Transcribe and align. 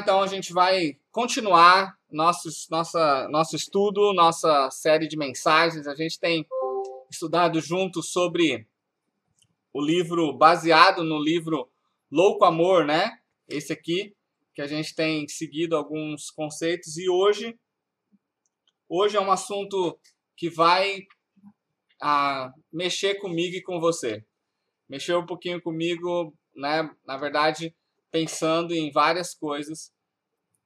Então 0.00 0.22
a 0.22 0.26
gente 0.26 0.52
vai 0.52 0.98
continuar 1.10 1.96
nosso, 2.10 2.48
nossa, 2.70 3.28
nosso 3.28 3.56
estudo, 3.56 4.12
nossa 4.12 4.70
série 4.70 5.08
de 5.08 5.16
mensagens. 5.16 5.86
A 5.86 5.94
gente 5.94 6.18
tem 6.18 6.46
estudado 7.10 7.60
junto 7.60 8.02
sobre 8.02 8.66
o 9.72 9.80
livro, 9.80 10.32
baseado 10.32 11.04
no 11.04 11.18
livro 11.18 11.70
Louco 12.10 12.44
Amor, 12.44 12.84
né? 12.84 13.18
Esse 13.48 13.72
aqui, 13.72 14.14
que 14.54 14.62
a 14.62 14.66
gente 14.66 14.94
tem 14.94 15.28
seguido 15.28 15.76
alguns 15.76 16.30
conceitos 16.30 16.96
e 16.96 17.08
hoje, 17.08 17.58
hoje 18.88 19.16
é 19.16 19.20
um 19.20 19.30
assunto 19.30 19.98
que 20.36 20.48
vai 20.48 21.06
a, 22.00 22.52
mexer 22.72 23.16
comigo 23.16 23.56
e 23.56 23.62
com 23.62 23.80
você. 23.80 24.24
Mexer 24.88 25.16
um 25.16 25.26
pouquinho 25.26 25.60
comigo, 25.60 26.34
né? 26.54 26.90
Na 27.06 27.16
verdade, 27.16 27.74
pensando 28.16 28.72
em 28.72 28.90
várias 28.90 29.34
coisas 29.34 29.92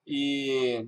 e 0.07 0.87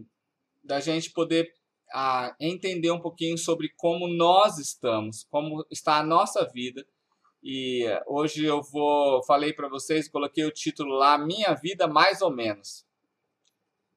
da 0.63 0.79
gente 0.79 1.11
poder 1.11 1.53
ah, 1.93 2.37
entender 2.39 2.93
um 2.93 3.01
pouquinho 3.01 3.37
sobre 3.37 3.69
como 3.77 4.07
nós 4.07 4.59
estamos, 4.59 5.27
como 5.29 5.67
está 5.73 5.99
a 5.99 6.05
nossa 6.05 6.49
vida. 6.49 6.87
E 7.43 7.85
hoje 8.07 8.45
eu 8.45 8.63
vou 8.63 9.25
falei 9.25 9.53
para 9.53 9.69
vocês, 9.69 10.09
coloquei 10.09 10.45
o 10.45 10.53
título 10.53 10.95
lá, 10.95 11.19
minha 11.19 11.53
vida 11.55 11.89
mais 11.89 12.23
ou 12.23 12.31
menos. 12.31 12.87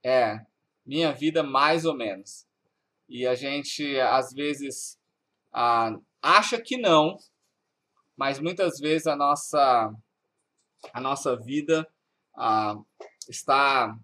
É, 0.03 0.39
minha 0.83 1.13
vida 1.13 1.43
mais 1.43 1.85
ou 1.85 1.93
menos. 1.93 2.47
E 3.07 3.27
a 3.27 3.35
gente 3.35 3.99
às 3.99 4.33
vezes 4.33 4.99
ah, 5.53 5.95
acha 6.19 6.59
que 6.59 6.77
não, 6.77 7.15
mas 8.17 8.39
muitas 8.39 8.79
vezes 8.79 9.05
a 9.05 9.15
nossa 9.15 9.93
a 10.91 10.99
nossa 10.99 11.35
vida 11.35 11.87
ah, 12.37 12.75
está 13.29 13.97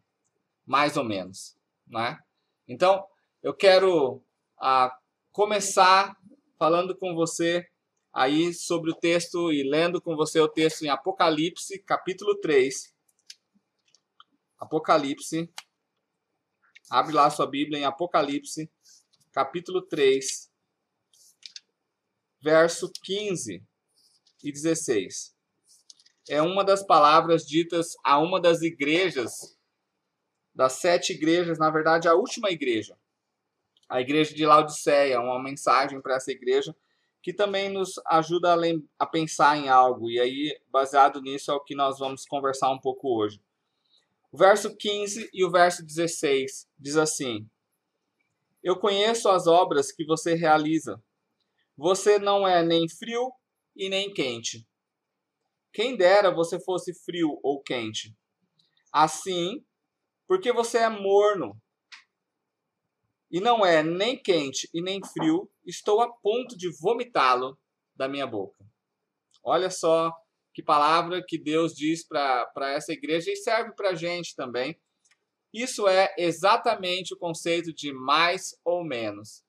mais 0.66 0.98
ou 0.98 1.04
menos, 1.04 1.58
né? 1.88 2.20
Então, 2.68 3.06
eu 3.42 3.54
quero 3.54 4.24
ah, 4.60 4.96
começar 5.32 6.16
falando 6.58 6.98
com 6.98 7.14
você 7.14 7.68
aí 8.14 8.54
sobre 8.54 8.92
o 8.92 8.96
texto 8.96 9.52
e 9.52 9.64
lendo 9.64 10.02
com 10.02 10.16
você 10.16 10.40
o 10.40 10.48
texto 10.48 10.84
em 10.84 10.90
Apocalipse, 10.90 11.80
capítulo 11.80 12.40
3. 12.40 12.94
Apocalipse. 14.60 15.52
Abre 16.90 17.14
lá 17.14 17.30
sua 17.30 17.48
Bíblia 17.48 17.80
em 17.80 17.86
Apocalipse, 17.86 18.70
capítulo 19.32 19.82
3, 19.82 20.52
verso 22.42 22.92
15 23.04 23.64
e 24.44 24.52
16 24.52 25.41
é 26.32 26.42
uma 26.42 26.64
das 26.64 26.82
palavras 26.82 27.46
ditas 27.46 27.98
a 28.06 28.18
uma 28.18 28.40
das 28.40 28.62
igrejas, 28.62 29.58
das 30.56 30.74
sete 30.74 31.12
igrejas, 31.12 31.60
na 31.60 31.70
verdade, 31.70 32.08
a 32.08 32.16
última 32.16 32.50
igreja, 32.50 32.98
a 33.90 34.00
igreja 34.00 34.34
de 34.34 34.46
Laodiceia, 34.46 35.20
uma 35.20 35.44
mensagem 35.44 36.02
para 36.02 36.16
essa 36.16 36.32
igreja 36.32 36.74
que 37.22 37.34
também 37.34 37.70
nos 37.70 38.00
ajuda 38.08 38.54
a, 38.54 38.58
a 38.98 39.06
pensar 39.06 39.58
em 39.58 39.68
algo, 39.68 40.10
e 40.10 40.22
aí, 40.22 40.58
baseado 40.72 41.22
nisso, 41.22 41.52
é 41.52 41.54
o 41.54 41.60
que 41.60 41.76
nós 41.76 42.00
vamos 42.00 42.26
conversar 42.26 42.72
um 42.72 42.80
pouco 42.80 43.10
hoje. 43.10 43.42
O 44.32 44.38
verso 44.38 44.74
15 44.78 45.30
e 45.34 45.44
o 45.44 45.52
verso 45.52 45.86
16 45.86 46.66
diz 46.80 46.96
assim: 46.96 47.46
Eu 48.64 48.78
conheço 48.78 49.28
as 49.28 49.48
obras 49.48 49.92
que 49.92 50.06
você 50.06 50.34
realiza. 50.34 51.04
Você 51.78 52.18
não 52.18 52.48
é 52.48 52.64
nem 52.64 52.88
frio 52.88 53.34
e 53.76 53.90
nem 53.90 54.14
quente. 54.14 54.66
Quem 55.74 55.96
dera 55.96 56.32
você 56.32 56.60
fosse 56.60 56.94
frio 56.94 57.40
ou 57.42 57.62
quente. 57.62 58.16
Assim, 58.92 59.66
porque 60.28 60.52
você 60.52 60.80
é 60.80 60.90
morno 60.90 61.58
e 63.32 63.40
não 63.40 63.66
é 63.66 63.82
nem 63.82 64.22
quente 64.22 64.70
e 64.74 64.82
nem 64.82 65.00
frio, 65.02 65.50
estou 65.66 66.02
a 66.02 66.12
ponto 66.12 66.58
de 66.58 66.70
vomitá-lo 66.82 67.58
da 67.96 68.10
minha 68.10 68.28
boca. 68.28 68.66
Olha 69.42 69.70
só 69.70 70.14
que 70.54 70.62
palavra 70.62 71.24
que 71.26 71.38
Deus 71.38 71.74
diz 71.74 72.06
para 72.06 72.74
essa 72.74 72.92
igreja 72.92 73.32
e 73.32 73.38
serve 73.38 73.74
para 73.74 73.92
a 73.92 73.96
gente 73.96 74.36
também. 74.36 74.78
Isso 75.54 75.88
é 75.88 76.14
exatamente 76.18 77.14
o 77.14 77.18
conceito 77.18 77.74
de 77.74 77.94
mais 77.94 78.54
ou 78.66 78.84
menos. 78.84 79.46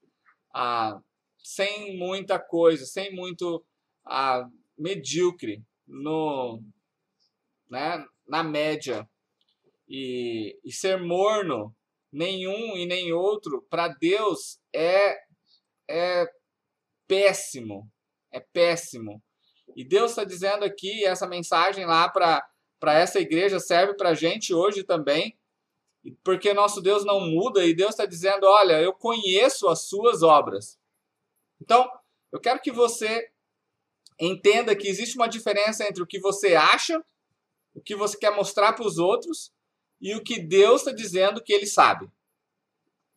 Ah, 0.55 1.01
sem 1.39 1.97
muita 1.99 2.39
coisa, 2.39 2.87
sem 2.87 3.13
muito 3.13 3.65
ah, 4.05 4.49
medíocre 4.79 5.65
no, 5.93 6.63
né, 7.71 8.05
na 8.27 8.43
média 8.43 9.09
e, 9.87 10.59
e 10.65 10.73
ser 10.73 10.99
morno, 10.99 11.75
nenhum 12.11 12.77
e 12.77 12.87
nem 12.87 13.13
outro, 13.13 13.67
para 13.69 13.89
Deus 13.89 14.59
é, 14.75 15.17
é 15.89 16.27
péssimo. 17.07 17.91
É 18.33 18.41
péssimo. 18.41 19.23
E 19.77 19.85
Deus 19.85 20.13
está 20.13 20.25
dizendo 20.25 20.65
aqui, 20.65 21.05
essa 21.05 21.27
mensagem 21.27 21.85
lá 21.85 22.09
para 22.09 22.43
essa 22.95 23.21
igreja 23.21 23.61
serve 23.61 23.95
para 23.95 24.11
a 24.11 24.15
gente 24.15 24.55
hoje 24.55 24.83
também, 24.83 25.39
porque 26.25 26.53
nosso 26.53 26.81
Deus 26.81 27.05
não 27.05 27.21
muda 27.21 27.65
e 27.65 27.75
Deus 27.75 27.91
está 27.91 28.07
dizendo: 28.07 28.47
olha, 28.47 28.81
eu 28.81 28.93
conheço 28.93 29.69
as 29.69 29.83
suas 29.83 30.23
obras. 30.23 30.79
Então, 31.61 31.89
eu 32.33 32.41
quero 32.41 32.61
que 32.61 32.73
você 32.73 33.32
entenda 34.27 34.77
que 34.77 34.89
existe 34.89 35.17
uma 35.17 35.29
diferença 35.29 35.85
entre 35.87 36.03
o 36.03 36.07
que 36.07 36.21
você 36.21 36.55
acha, 36.55 37.03
o 37.75 37.81
que 37.81 37.97
você 37.97 38.17
quer 38.17 38.35
mostrar 38.35 38.73
para 38.73 38.87
os 38.87 38.99
outros 38.99 39.53
e 40.01 40.15
o 40.15 40.23
que 40.23 40.39
Deus 40.41 40.83
está 40.83 40.93
dizendo 40.93 41.43
que 41.43 41.53
Ele 41.53 41.67
sabe. 41.67 42.09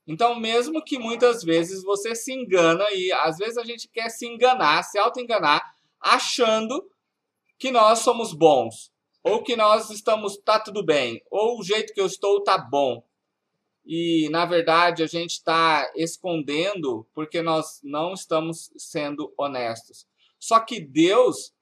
Então, 0.08 0.40
mesmo 0.40 0.84
que 0.84 1.00
muitas 1.00 1.44
vezes 1.44 1.84
você 1.84 2.16
se 2.16 2.34
engana 2.34 2.86
e 2.92 3.12
às 3.12 3.38
vezes 3.38 3.58
a 3.58 3.64
gente 3.64 3.88
quer 3.88 4.10
se 4.10 4.26
enganar, 4.28 4.84
se 4.84 4.98
auto-enganar, 4.98 5.62
achando 6.00 6.90
que 7.58 7.72
nós 7.72 8.00
somos 8.00 8.34
bons, 8.34 8.92
ou 9.24 9.44
que 9.44 9.56
nós 9.56 9.90
estamos 9.90 10.38
tá 10.38 10.60
tudo 10.60 10.84
bem, 10.84 11.24
ou 11.32 11.60
o 11.60 11.64
jeito 11.64 11.94
que 11.94 12.02
eu 12.02 12.06
estou 12.06 12.44
tá 12.44 12.58
bom. 12.58 13.04
E 13.86 14.28
na 14.30 14.46
verdade 14.46 15.04
a 15.04 15.08
gente 15.08 15.32
está 15.32 15.92
escondendo 15.96 17.08
porque 17.14 17.42
nós 17.42 17.80
não 17.84 18.14
estamos 18.14 18.72
sendo 18.78 19.34
honestos. 19.38 20.08
Só 20.46 20.60
que 20.60 20.80
Deus, 20.80 21.56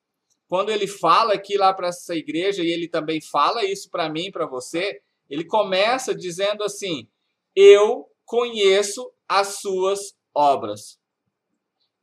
quando 0.45 0.69
ele 0.69 0.87
fala 0.87 1.35
aqui 1.35 1.55
lá 1.55 1.73
para 1.73 1.87
essa 1.87 2.13
igreja, 2.13 2.61
e 2.61 2.67
ele 2.67 2.89
também 2.89 3.21
fala 3.21 3.63
isso 3.63 3.89
para 3.89 4.09
mim, 4.09 4.29
para 4.29 4.45
você, 4.45 5.01
ele 5.29 5.45
começa 5.45 6.13
dizendo 6.13 6.65
assim: 6.65 7.07
Eu 7.55 8.11
conheço 8.25 9.09
as 9.25 9.61
suas 9.61 10.17
obras. 10.35 10.99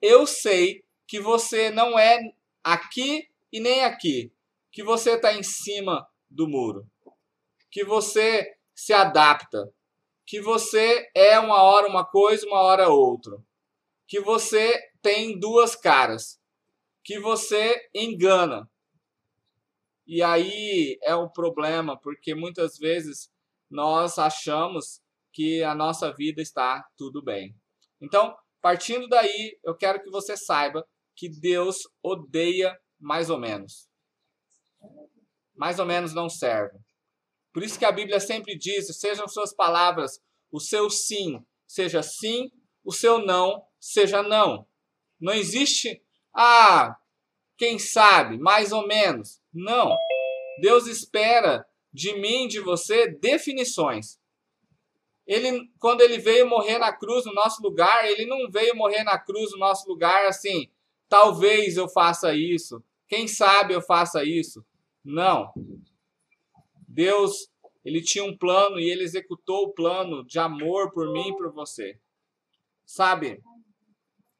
Eu 0.00 0.26
sei 0.26 0.82
que 1.06 1.20
você 1.20 1.68
não 1.68 1.98
é 1.98 2.18
aqui 2.64 3.28
e 3.52 3.60
nem 3.60 3.84
aqui, 3.84 4.32
que 4.72 4.82
você 4.82 5.16
está 5.16 5.34
em 5.34 5.42
cima 5.42 6.08
do 6.30 6.48
muro, 6.48 6.88
que 7.70 7.84
você 7.84 8.54
se 8.74 8.94
adapta, 8.94 9.70
que 10.24 10.40
você 10.40 11.10
é 11.14 11.38
uma 11.38 11.62
hora 11.62 11.86
uma 11.86 12.06
coisa, 12.06 12.46
uma 12.46 12.62
hora 12.62 12.88
outra, 12.88 13.36
que 14.08 14.18
você 14.18 14.80
tem 15.02 15.38
duas 15.38 15.76
caras 15.76 16.39
que 17.02 17.18
você 17.18 17.88
engana. 17.94 18.68
E 20.06 20.22
aí 20.22 20.98
é 21.02 21.14
um 21.14 21.28
problema, 21.28 21.98
porque 21.98 22.34
muitas 22.34 22.76
vezes 22.78 23.30
nós 23.70 24.18
achamos 24.18 25.00
que 25.32 25.62
a 25.62 25.74
nossa 25.74 26.12
vida 26.12 26.42
está 26.42 26.84
tudo 26.96 27.22
bem. 27.22 27.54
Então, 28.00 28.36
partindo 28.60 29.08
daí, 29.08 29.58
eu 29.62 29.76
quero 29.76 30.02
que 30.02 30.10
você 30.10 30.36
saiba 30.36 30.86
que 31.14 31.28
Deus 31.28 31.78
odeia 32.02 32.76
mais 32.98 33.30
ou 33.30 33.38
menos. 33.38 33.88
Mais 35.54 35.78
ou 35.78 35.86
menos 35.86 36.12
não 36.12 36.28
serve. 36.28 36.78
Por 37.52 37.62
isso 37.62 37.78
que 37.78 37.84
a 37.84 37.92
Bíblia 37.92 38.18
sempre 38.18 38.56
diz: 38.56 38.86
sejam 38.98 39.28
suas 39.28 39.54
palavras, 39.54 40.20
o 40.50 40.58
seu 40.58 40.90
sim 40.90 41.44
seja 41.66 42.02
sim, 42.02 42.50
o 42.84 42.92
seu 42.92 43.18
não 43.18 43.64
seja 43.78 44.22
não. 44.22 44.66
Não 45.20 45.32
existe 45.32 46.02
ah, 46.34 46.96
quem 47.56 47.78
sabe, 47.78 48.38
mais 48.38 48.72
ou 48.72 48.86
menos. 48.86 49.40
Não. 49.52 49.96
Deus 50.60 50.86
espera 50.86 51.66
de 51.92 52.14
mim, 52.14 52.46
de 52.46 52.60
você, 52.60 53.08
definições. 53.08 54.18
Ele, 55.26 55.70
quando 55.78 56.00
ele 56.00 56.18
veio 56.18 56.48
morrer 56.48 56.78
na 56.78 56.92
cruz 56.92 57.24
no 57.24 57.32
nosso 57.32 57.62
lugar, 57.62 58.04
ele 58.08 58.26
não 58.26 58.50
veio 58.50 58.74
morrer 58.74 59.04
na 59.04 59.18
cruz 59.18 59.52
no 59.52 59.58
nosso 59.58 59.88
lugar 59.88 60.26
assim, 60.26 60.68
talvez 61.08 61.76
eu 61.76 61.88
faça 61.88 62.34
isso, 62.34 62.82
quem 63.06 63.28
sabe 63.28 63.74
eu 63.74 63.82
faça 63.82 64.24
isso. 64.24 64.64
Não. 65.04 65.52
Deus, 66.88 67.50
ele 67.84 68.02
tinha 68.02 68.24
um 68.24 68.36
plano 68.36 68.78
e 68.78 68.90
ele 68.90 69.04
executou 69.04 69.66
o 69.66 69.72
plano 69.72 70.24
de 70.24 70.38
amor 70.38 70.90
por 70.92 71.12
mim 71.12 71.28
e 71.28 71.36
por 71.36 71.52
você. 71.52 71.98
Sabe? 72.84 73.40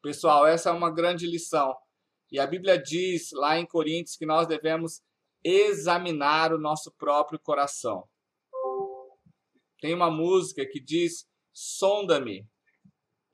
Pessoal, 0.01 0.47
essa 0.47 0.69
é 0.69 0.73
uma 0.73 0.89
grande 0.89 1.27
lição. 1.27 1.75
E 2.31 2.39
a 2.39 2.47
Bíblia 2.47 2.81
diz 2.81 3.31
lá 3.33 3.59
em 3.59 3.65
Coríntios 3.65 4.17
que 4.17 4.25
nós 4.25 4.47
devemos 4.47 5.01
examinar 5.43 6.53
o 6.53 6.57
nosso 6.57 6.91
próprio 6.91 7.39
coração. 7.39 8.07
Tem 9.79 9.93
uma 9.93 10.09
música 10.09 10.65
que 10.65 10.79
diz 10.79 11.27
sonda-me. 11.53 12.47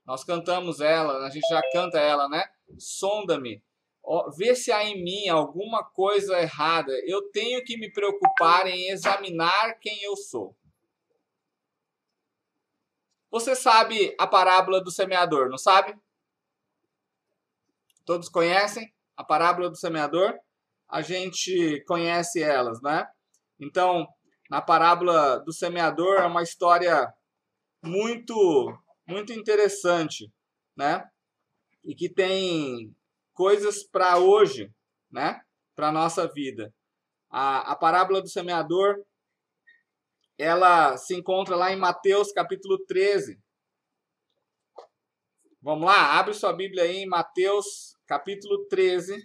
Nós 0.04 0.24
cantamos 0.24 0.80
ela, 0.80 1.26
a 1.26 1.30
gente 1.30 1.46
já 1.48 1.60
canta 1.72 1.98
ela, 1.98 2.28
né? 2.28 2.44
Sonda-me. 2.78 3.62
Vê 4.36 4.54
se 4.54 4.72
há 4.72 4.84
em 4.84 5.02
mim 5.02 5.28
alguma 5.28 5.84
coisa 5.84 6.40
errada. 6.40 6.92
Eu 7.06 7.30
tenho 7.30 7.62
que 7.62 7.76
me 7.76 7.92
preocupar 7.92 8.66
em 8.66 8.88
examinar 8.90 9.78
quem 9.80 10.02
eu 10.02 10.16
sou. 10.16 10.56
Você 13.30 13.54
sabe 13.54 14.14
a 14.18 14.26
parábola 14.26 14.82
do 14.82 14.90
semeador, 14.90 15.50
não 15.50 15.58
sabe? 15.58 15.94
Todos 18.08 18.30
conhecem 18.30 18.90
a 19.18 19.22
parábola 19.22 19.68
do 19.68 19.76
semeador? 19.76 20.34
A 20.88 21.02
gente 21.02 21.84
conhece 21.86 22.42
elas, 22.42 22.80
né? 22.80 23.06
Então, 23.60 24.08
na 24.48 24.62
parábola 24.62 25.36
do 25.40 25.52
semeador 25.52 26.16
é 26.16 26.24
uma 26.24 26.42
história 26.42 27.12
muito 27.84 28.74
muito 29.06 29.34
interessante, 29.34 30.32
né? 30.74 31.06
E 31.84 31.94
que 31.94 32.08
tem 32.08 32.96
coisas 33.34 33.82
para 33.82 34.16
hoje, 34.16 34.72
né? 35.12 35.42
Para 35.76 35.92
nossa 35.92 36.26
vida. 36.26 36.74
A, 37.28 37.72
a 37.72 37.76
parábola 37.76 38.22
do 38.22 38.28
semeador 38.28 39.04
ela 40.38 40.96
se 40.96 41.14
encontra 41.14 41.54
lá 41.54 41.70
em 41.74 41.76
Mateus 41.76 42.32
capítulo 42.32 42.78
13. 42.86 43.38
Vamos 45.68 45.84
lá, 45.84 46.18
abre 46.18 46.32
sua 46.32 46.50
Bíblia 46.50 46.84
aí 46.84 46.96
em 46.96 47.06
Mateus 47.06 47.94
capítulo 48.06 48.66
13. 48.68 49.22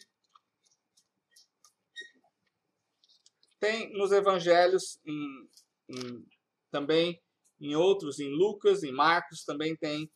Tem 3.61 3.93
nos 3.93 4.11
evangelhos, 4.11 4.99
em, 5.05 5.47
em, 5.87 6.25
também 6.69 7.23
em 7.61 7.77
outros, 7.77 8.19
em 8.19 8.27
Lucas, 8.27 8.83
em 8.83 8.91
Marcos, 8.91 9.45
também 9.45 9.73
tem 9.77 10.11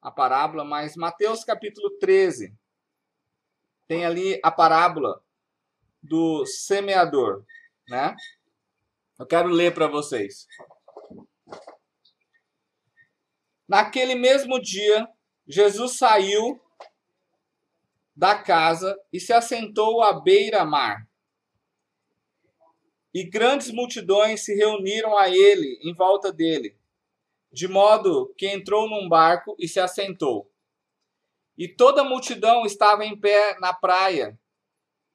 a 0.00 0.10
parábola, 0.10 0.64
mas 0.64 0.96
Mateus 0.96 1.44
capítulo 1.44 1.90
13 1.98 2.56
tem 3.86 4.06
ali 4.06 4.40
a 4.42 4.50
parábola 4.50 5.22
do 6.02 6.46
semeador, 6.46 7.44
né? 7.86 8.16
Eu 9.18 9.26
quero 9.26 9.50
ler 9.50 9.74
para 9.74 9.88
vocês. 9.88 10.46
Naquele 13.68 14.14
mesmo 14.14 14.58
dia, 14.58 15.06
Jesus 15.46 15.96
saiu 15.96 16.60
da 18.14 18.36
casa 18.36 18.98
e 19.12 19.20
se 19.20 19.32
assentou 19.32 20.02
à 20.02 20.20
beira-mar. 20.20 21.06
E 23.14 23.24
grandes 23.24 23.70
multidões 23.70 24.44
se 24.44 24.54
reuniram 24.54 25.16
a 25.16 25.28
ele 25.28 25.78
em 25.82 25.94
volta 25.94 26.32
dele, 26.32 26.76
de 27.52 27.68
modo 27.68 28.34
que 28.36 28.46
entrou 28.46 28.88
num 28.88 29.08
barco 29.08 29.54
e 29.58 29.68
se 29.68 29.78
assentou. 29.78 30.50
E 31.56 31.68
toda 31.68 32.02
a 32.02 32.04
multidão 32.04 32.66
estava 32.66 33.04
em 33.04 33.18
pé 33.18 33.58
na 33.60 33.72
praia, 33.72 34.38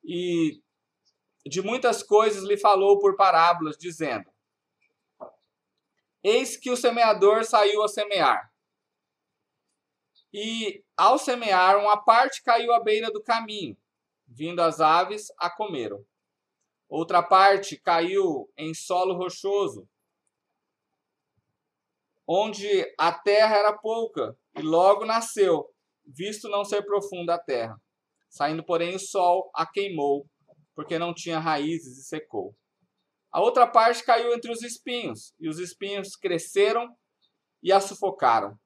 e 0.03 0.59
de 1.45 1.61
muitas 1.61 2.01
coisas 2.01 2.43
lhe 2.43 2.57
falou 2.57 2.99
por 2.99 3.15
parábolas, 3.15 3.77
dizendo: 3.77 4.25
Eis 6.23 6.57
que 6.57 6.71
o 6.71 6.77
semeador 6.77 7.43
saiu 7.43 7.83
a 7.83 7.87
semear. 7.87 8.50
E 10.33 10.83
ao 10.95 11.17
semear, 11.17 11.77
uma 11.77 12.01
parte 12.03 12.41
caiu 12.43 12.71
à 12.73 12.81
beira 12.81 13.11
do 13.11 13.21
caminho, 13.21 13.77
vindo 14.27 14.61
as 14.61 14.79
aves 14.79 15.27
a 15.37 15.49
comeram. 15.49 16.05
Outra 16.87 17.21
parte 17.21 17.77
caiu 17.77 18.49
em 18.57 18.73
solo 18.73 19.13
rochoso, 19.13 19.87
onde 22.27 22.85
a 22.97 23.11
terra 23.11 23.57
era 23.57 23.77
pouca, 23.77 24.37
e 24.55 24.61
logo 24.61 25.05
nasceu, 25.05 25.69
visto 26.05 26.47
não 26.47 26.63
ser 26.63 26.83
profunda 26.83 27.35
a 27.35 27.39
terra. 27.39 27.81
Saindo, 28.29 28.63
porém, 28.63 28.95
o 28.95 28.99
sol 28.99 29.51
a 29.53 29.65
queimou, 29.65 30.25
porque 30.73 30.97
não 30.97 31.13
tinha 31.13 31.39
raízes 31.39 31.97
e 31.97 32.03
secou. 32.03 32.55
A 33.31 33.41
outra 33.41 33.67
parte 33.67 34.03
caiu 34.03 34.33
entre 34.33 34.51
os 34.51 34.61
espinhos, 34.61 35.33
e 35.39 35.49
os 35.49 35.59
espinhos 35.59 36.15
cresceram 36.15 36.95
e 37.61 37.71
a 37.71 37.79
sufocaram. 37.81 38.57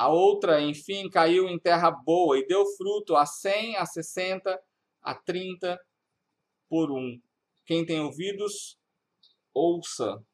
A 0.00 0.08
outra, 0.08 0.62
enfim, 0.62 1.10
caiu 1.10 1.46
em 1.46 1.58
terra 1.58 1.90
boa 1.90 2.38
e 2.38 2.46
deu 2.46 2.64
fruto 2.74 3.14
a 3.14 3.26
cem, 3.26 3.76
a 3.76 3.84
sessenta, 3.84 4.58
a 5.02 5.14
trinta 5.14 5.78
por 6.70 6.90
um. 6.90 7.20
Quem 7.66 7.84
tem 7.84 8.00
ouvidos, 8.00 8.78
ouça, 9.52 10.24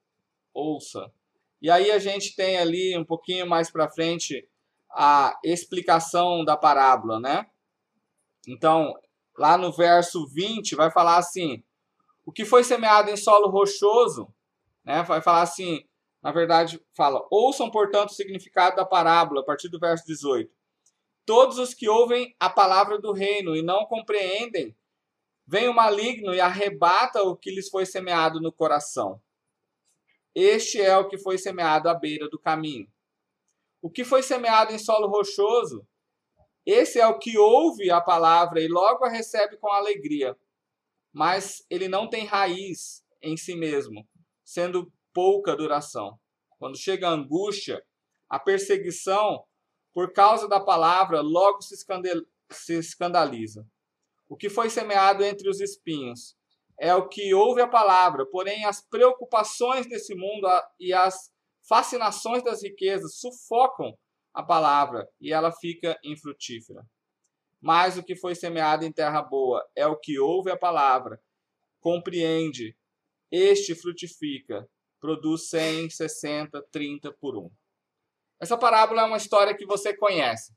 ouça. 0.54 1.12
E 1.60 1.68
aí 1.68 1.90
a 1.90 1.98
gente 1.98 2.36
tem 2.36 2.56
ali 2.58 2.96
um 2.96 3.04
pouquinho 3.04 3.44
mais 3.44 3.68
para 3.68 3.90
frente 3.90 4.48
a 4.88 5.36
explicação 5.42 6.44
da 6.44 6.56
parábola, 6.56 7.18
né? 7.18 7.44
Então, 8.46 8.94
lá 9.36 9.58
no 9.58 9.72
verso 9.72 10.28
20 10.28 10.76
vai 10.76 10.92
falar 10.92 11.16
assim: 11.16 11.60
o 12.24 12.30
que 12.30 12.44
foi 12.44 12.62
semeado 12.62 13.10
em 13.10 13.16
solo 13.16 13.50
rochoso, 13.50 14.32
né? 14.84 15.02
Vai 15.02 15.20
falar 15.20 15.42
assim, 15.42 15.84
na 16.26 16.32
verdade, 16.32 16.84
fala: 16.92 17.24
ouçam, 17.30 17.70
portanto, 17.70 18.10
o 18.10 18.12
significado 18.12 18.74
da 18.74 18.84
parábola, 18.84 19.42
a 19.42 19.44
partir 19.44 19.68
do 19.68 19.78
verso 19.78 20.04
18. 20.04 20.52
Todos 21.24 21.56
os 21.56 21.72
que 21.72 21.88
ouvem 21.88 22.34
a 22.40 22.50
palavra 22.50 22.98
do 22.98 23.12
reino 23.12 23.54
e 23.54 23.62
não 23.62 23.86
compreendem 23.86 24.76
Vem 25.46 25.68
o 25.68 25.72
maligno 25.72 26.34
e 26.34 26.40
arrebata 26.40 27.22
o 27.22 27.36
que 27.36 27.52
lhes 27.52 27.68
foi 27.68 27.86
semeado 27.86 28.40
no 28.40 28.50
coração. 28.50 29.22
Este 30.34 30.80
é 30.80 30.96
o 30.96 31.06
que 31.06 31.16
foi 31.16 31.38
semeado 31.38 31.88
à 31.88 31.94
beira 31.94 32.28
do 32.28 32.40
caminho. 32.40 32.90
O 33.80 33.88
que 33.88 34.02
foi 34.02 34.24
semeado 34.24 34.72
em 34.72 34.78
solo 34.80 35.06
rochoso, 35.06 35.86
esse 36.66 36.98
é 36.98 37.06
o 37.06 37.20
que 37.20 37.38
ouve 37.38 37.88
a 37.88 38.00
palavra 38.00 38.60
e 38.60 38.66
logo 38.66 39.04
a 39.04 39.08
recebe 39.08 39.56
com 39.58 39.70
alegria. 39.70 40.36
Mas 41.12 41.64
ele 41.70 41.86
não 41.86 42.10
tem 42.10 42.24
raiz 42.24 43.04
em 43.22 43.36
si 43.36 43.54
mesmo, 43.54 44.04
sendo 44.44 44.92
pouca 45.16 45.56
duração. 45.56 46.20
Quando 46.58 46.76
chega 46.76 47.08
a 47.08 47.12
angústia, 47.12 47.82
a 48.28 48.38
perseguição, 48.38 49.46
por 49.94 50.12
causa 50.12 50.46
da 50.46 50.60
palavra, 50.60 51.22
logo 51.22 51.62
se 51.62 52.74
escandaliza. 52.74 53.66
O 54.28 54.36
que 54.36 54.50
foi 54.50 54.68
semeado 54.68 55.24
entre 55.24 55.48
os 55.48 55.58
espinhos 55.58 56.36
é 56.78 56.94
o 56.94 57.08
que 57.08 57.32
ouve 57.32 57.62
a 57.62 57.66
palavra, 57.66 58.26
porém 58.26 58.66
as 58.66 58.82
preocupações 58.82 59.88
desse 59.88 60.14
mundo 60.14 60.46
e 60.78 60.92
as 60.92 61.32
fascinações 61.66 62.44
das 62.44 62.62
riquezas 62.62 63.18
sufocam 63.18 63.96
a 64.34 64.42
palavra 64.42 65.08
e 65.18 65.32
ela 65.32 65.50
fica 65.50 65.98
infrutífera. 66.04 66.84
Mas 67.58 67.96
o 67.96 68.02
que 68.02 68.14
foi 68.14 68.34
semeado 68.34 68.84
em 68.84 68.92
terra 68.92 69.22
boa 69.22 69.66
é 69.74 69.86
o 69.86 69.98
que 69.98 70.18
ouve 70.18 70.50
a 70.50 70.58
palavra, 70.58 71.18
compreende, 71.80 72.76
este 73.32 73.74
frutifica, 73.74 74.68
produz 75.06 75.48
100, 75.50 75.88
60, 75.88 76.60
30 76.72 77.12
por 77.12 77.36
um. 77.38 77.48
Essa 78.40 78.58
parábola 78.58 79.02
é 79.02 79.04
uma 79.04 79.16
história 79.16 79.56
que 79.56 79.64
você 79.64 79.96
conhece. 79.96 80.52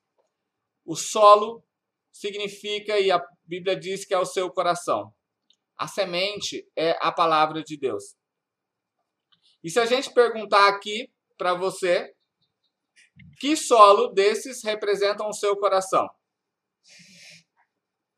O 0.83 0.95
solo 0.95 1.63
significa, 2.11 2.99
e 2.99 3.11
a 3.11 3.23
Bíblia 3.45 3.79
diz 3.79 4.05
que 4.05 4.13
é 4.13 4.17
o 4.17 4.25
seu 4.25 4.49
coração. 4.49 5.13
A 5.77 5.87
semente 5.87 6.67
é 6.75 6.97
a 6.99 7.11
palavra 7.11 7.63
de 7.63 7.77
Deus. 7.77 8.15
E 9.63 9.69
se 9.69 9.79
a 9.79 9.85
gente 9.85 10.11
perguntar 10.15 10.67
aqui 10.67 11.13
para 11.37 11.53
você, 11.53 12.11
que 13.39 13.55
solo 13.55 14.07
desses 14.07 14.63
representam 14.63 15.29
o 15.29 15.33
seu 15.33 15.55
coração? 15.57 16.09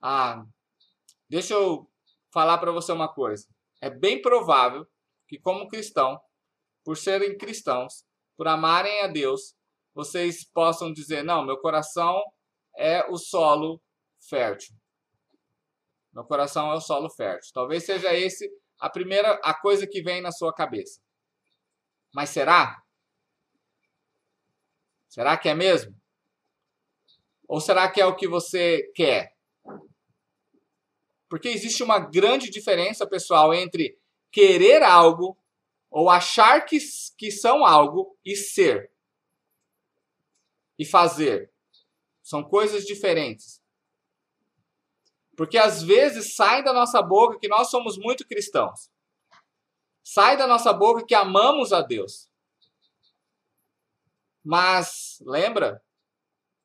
Ah, 0.01 0.45
deixa 1.29 1.55
eu 1.55 1.91
falar 2.31 2.57
para 2.57 2.71
você 2.71 2.93
uma 2.93 3.13
coisa. 3.13 3.49
É 3.81 3.89
bem 3.89 4.21
provável 4.21 4.87
que, 5.31 5.39
como 5.39 5.69
cristão, 5.69 6.19
por 6.83 6.97
serem 6.97 7.37
cristãos, 7.37 8.03
por 8.35 8.49
amarem 8.49 9.01
a 9.01 9.07
Deus, 9.07 9.55
vocês 9.93 10.43
possam 10.43 10.91
dizer: 10.91 11.23
não, 11.23 11.45
meu 11.45 11.57
coração 11.57 12.21
é 12.77 13.09
o 13.09 13.17
solo 13.17 13.81
fértil. 14.29 14.75
Meu 16.11 16.25
coração 16.25 16.69
é 16.73 16.75
o 16.75 16.81
solo 16.81 17.09
fértil. 17.09 17.49
Talvez 17.53 17.85
seja 17.85 18.13
esse 18.13 18.45
a 18.77 18.89
primeira 18.89 19.39
a 19.41 19.53
coisa 19.53 19.87
que 19.87 20.01
vem 20.01 20.21
na 20.21 20.33
sua 20.33 20.53
cabeça. 20.53 20.99
Mas 22.13 22.29
será? 22.29 22.81
Será 25.07 25.37
que 25.37 25.47
é 25.47 25.55
mesmo? 25.55 25.95
Ou 27.47 27.61
será 27.61 27.89
que 27.89 28.01
é 28.01 28.05
o 28.05 28.17
que 28.17 28.27
você 28.27 28.83
quer? 28.93 29.33
Porque 31.29 31.47
existe 31.47 31.83
uma 31.83 31.99
grande 31.99 32.49
diferença, 32.49 33.07
pessoal, 33.07 33.53
entre 33.53 33.97
querer 34.31 34.83
algo 34.83 35.37
ou 35.89 36.09
achar 36.09 36.65
que, 36.65 36.77
que 37.17 37.29
são 37.29 37.65
algo 37.65 38.17
e 38.23 38.35
ser 38.35 38.91
e 40.79 40.85
fazer. 40.85 41.53
São 42.23 42.43
coisas 42.43 42.85
diferentes. 42.85 43.61
Porque 45.35 45.57
às 45.57 45.83
vezes 45.83 46.35
sai 46.35 46.63
da 46.63 46.73
nossa 46.73 47.01
boca 47.01 47.37
que 47.39 47.47
nós 47.47 47.69
somos 47.69 47.97
muito 47.97 48.27
cristãos. 48.27 48.89
Sai 50.03 50.37
da 50.37 50.47
nossa 50.47 50.73
boca 50.73 51.05
que 51.05 51.13
amamos 51.13 51.71
a 51.71 51.81
Deus. 51.81 52.31
Mas, 54.43 55.19
lembra? 55.21 55.83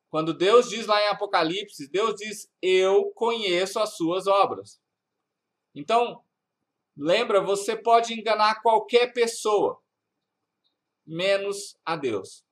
Quando 0.09 0.33
Deus 0.33 0.69
diz 0.69 0.87
lá 0.87 0.99
em 1.01 1.09
Apocalipse, 1.09 1.87
Deus 1.89 2.15
diz: 2.15 2.51
Eu 2.61 3.11
conheço 3.11 3.79
as 3.79 3.95
suas 3.95 4.25
obras. 4.25 4.81
Então, 5.75 6.23
lembra, 6.97 7.41
você 7.41 7.75
pode 7.75 8.13
enganar 8.13 8.61
qualquer 8.61 9.13
pessoa, 9.13 9.81
menos 11.05 11.77
a 11.85 11.95
Deus. 11.95 12.43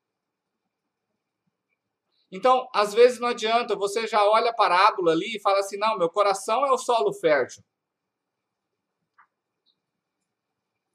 Então, 2.31 2.67
às 2.73 2.93
vezes 2.93 3.19
não 3.19 3.29
adianta, 3.29 3.75
você 3.75 4.07
já 4.07 4.23
olha 4.29 4.51
a 4.51 4.55
parábola 4.55 5.11
ali 5.11 5.35
e 5.35 5.41
fala 5.41 5.59
assim: 5.59 5.77
não, 5.77 5.97
meu 5.97 6.09
coração 6.09 6.65
é 6.65 6.71
o 6.71 6.77
solo 6.77 7.13
fértil. 7.13 7.63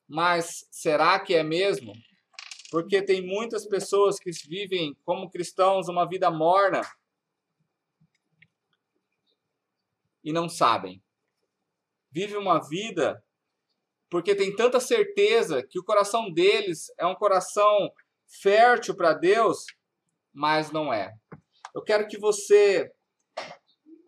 Mas 0.07 0.67
será 0.71 1.19
que 1.21 1.35
é 1.35 1.43
mesmo? 1.43 1.93
Porque 2.71 3.01
tem 3.01 3.25
muitas 3.25 3.67
pessoas 3.67 4.19
que 4.19 4.31
vivem 4.49 4.95
como 5.05 5.31
cristãos 5.31 5.89
uma 5.89 6.07
vida 6.07 6.31
morna 6.31 6.83
e 10.23 10.33
não 10.33 10.49
sabem. 10.49 11.03
Vive 12.11 12.37
uma 12.37 12.59
vida 12.59 13.25
porque 14.11 14.35
tem 14.35 14.55
tanta 14.55 14.81
certeza 14.81 15.63
que 15.63 15.79
o 15.79 15.85
coração 15.85 16.31
deles 16.33 16.93
é 16.99 17.07
um 17.07 17.15
coração 17.15 17.93
fértil 18.27 18.95
para 18.97 19.15
Deus 19.15 19.65
mas 20.33 20.71
não 20.71 20.93
é. 20.93 21.15
Eu 21.75 21.83
quero 21.83 22.09
que 22.09 22.19
você 22.19 22.93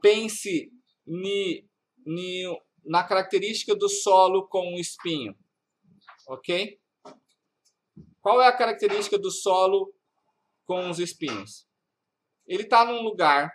pense 0.01 0.73
ni, 1.07 1.69
ni, 2.05 2.45
na 2.85 3.05
característica 3.05 3.75
do 3.75 3.89
solo 3.89 4.49
com 4.49 4.75
o 4.75 4.81
espinho, 4.81 5.37
ok? 6.27 6.81
Qual 8.21 8.41
é 8.41 8.47
a 8.47 8.57
característica 8.57 9.19
do 9.19 9.31
solo 9.31 9.93
com 10.65 10.91
os 10.91 10.99
espinhos? 10.99 11.67
Ele 12.47 12.63
está 12.63 12.85
num 12.85 13.03
lugar 13.03 13.53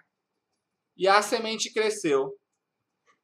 e 0.95 1.07
a 1.07 1.21
semente 1.21 1.71
cresceu, 1.71 2.37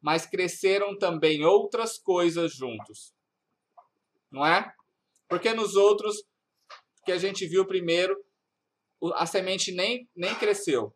mas 0.03 0.25
cresceram 0.25 0.97
também 0.97 1.45
outras 1.45 1.97
coisas 1.97 2.53
juntos, 2.53 3.13
não 4.29 4.45
é? 4.45 4.69
Porque 5.29 5.53
nos 5.53 5.75
outros 5.75 6.17
que 7.05 7.11
a 7.13 7.17
gente 7.17 7.47
viu 7.47 7.65
primeiro, 7.65 8.13
a 9.15 9.25
semente 9.25 9.71
nem, 9.71 10.09
nem 10.13 10.35
cresceu. 10.35 10.93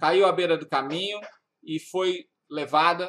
Caiu 0.00 0.26
à 0.26 0.32
beira 0.32 0.58
do 0.58 0.68
caminho 0.68 1.20
e 1.62 1.78
foi 1.78 2.28
levada. 2.50 3.08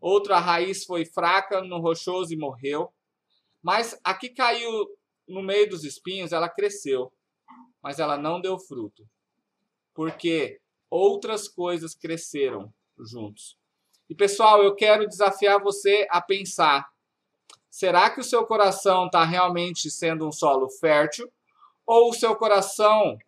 Outra 0.00 0.38
raiz 0.38 0.84
foi 0.84 1.04
fraca 1.04 1.62
no 1.62 1.80
rochoso 1.80 2.32
e 2.32 2.38
morreu. 2.38 2.90
Mas 3.62 3.98
a 4.02 4.14
que 4.14 4.30
caiu 4.30 4.70
no 5.26 5.42
meio 5.42 5.68
dos 5.68 5.84
espinhos, 5.84 6.32
ela 6.32 6.48
cresceu, 6.48 7.12
mas 7.82 7.98
ela 7.98 8.16
não 8.16 8.40
deu 8.40 8.58
fruto. 8.58 9.06
Porque 9.92 10.60
outras 10.88 11.46
coisas 11.46 11.94
cresceram 11.94 12.72
juntos. 12.98 13.58
E 14.08 14.14
pessoal, 14.14 14.62
eu 14.62 14.74
quero 14.74 15.06
desafiar 15.06 15.60
você 15.60 16.06
a 16.10 16.20
pensar: 16.20 16.88
será 17.70 18.10
que 18.10 18.20
o 18.20 18.24
seu 18.24 18.46
coração 18.46 19.06
está 19.06 19.24
realmente 19.24 19.90
sendo 19.90 20.26
um 20.26 20.32
solo 20.32 20.68
fértil? 20.68 21.30
Ou 21.86 22.10
o 22.10 22.14
seu 22.14 22.34
coração 22.36 23.18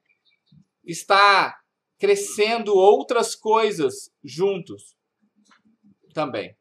está 0.85 1.59
crescendo 1.99 2.75
outras 2.75 3.35
coisas 3.35 4.11
juntos 4.25 4.97
também. 6.15 6.57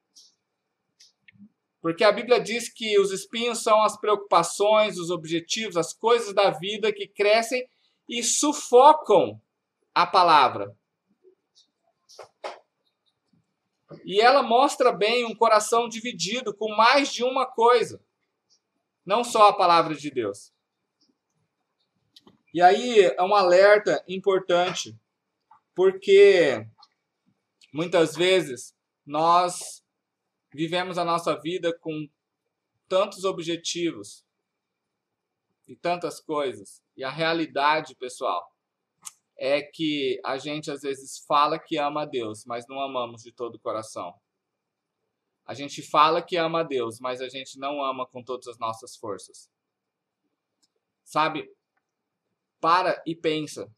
Porque 1.81 2.03
a 2.03 2.11
Bíblia 2.11 2.41
diz 2.41 2.67
que 2.67 2.99
os 2.99 3.11
espinhos 3.11 3.63
são 3.63 3.81
as 3.81 3.97
preocupações, 3.97 4.97
os 4.97 5.09
objetivos, 5.09 5.77
as 5.77 5.93
coisas 5.93 6.33
da 6.33 6.49
vida 6.49 6.91
que 6.91 7.07
crescem 7.07 7.65
e 8.07 8.21
sufocam 8.21 9.41
a 9.95 10.05
palavra. 10.05 10.75
E 14.03 14.21
ela 14.21 14.43
mostra 14.43 14.91
bem 14.91 15.25
um 15.25 15.35
coração 15.35 15.89
dividido 15.89 16.53
com 16.53 16.75
mais 16.75 17.11
de 17.11 17.23
uma 17.23 17.45
coisa, 17.45 18.01
não 19.05 19.23
só 19.23 19.49
a 19.49 19.53
palavra 19.53 19.95
de 19.95 20.11
Deus. 20.11 20.53
E 22.53 22.61
aí 22.61 22.99
é 22.99 23.21
um 23.21 23.35
alerta 23.35 24.03
importante, 24.07 24.97
porque 25.75 26.67
muitas 27.73 28.15
vezes 28.15 28.75
nós 29.05 29.83
vivemos 30.51 30.97
a 30.97 31.05
nossa 31.05 31.39
vida 31.39 31.77
com 31.77 32.09
tantos 32.87 33.23
objetivos 33.23 34.25
e 35.67 35.75
tantas 35.75 36.19
coisas. 36.19 36.83
E 36.97 37.03
a 37.03 37.09
realidade, 37.09 37.95
pessoal, 37.95 38.51
é 39.39 39.61
que 39.61 40.19
a 40.25 40.37
gente 40.37 40.69
às 40.69 40.81
vezes 40.81 41.23
fala 41.25 41.57
que 41.57 41.77
ama 41.77 42.03
a 42.03 42.05
Deus, 42.05 42.43
mas 42.45 42.67
não 42.67 42.81
amamos 42.81 43.23
de 43.23 43.31
todo 43.31 43.55
o 43.55 43.59
coração. 43.59 44.13
A 45.45 45.53
gente 45.53 45.81
fala 45.81 46.21
que 46.21 46.35
ama 46.35 46.59
a 46.59 46.63
Deus, 46.63 46.99
mas 46.99 47.21
a 47.21 47.29
gente 47.29 47.57
não 47.57 47.81
ama 47.81 48.05
com 48.05 48.21
todas 48.21 48.47
as 48.47 48.59
nossas 48.59 48.95
forças. 48.97 49.49
Sabe, 51.03 51.49
para 52.59 53.01
e 53.05 53.15
pensa. 53.15 53.71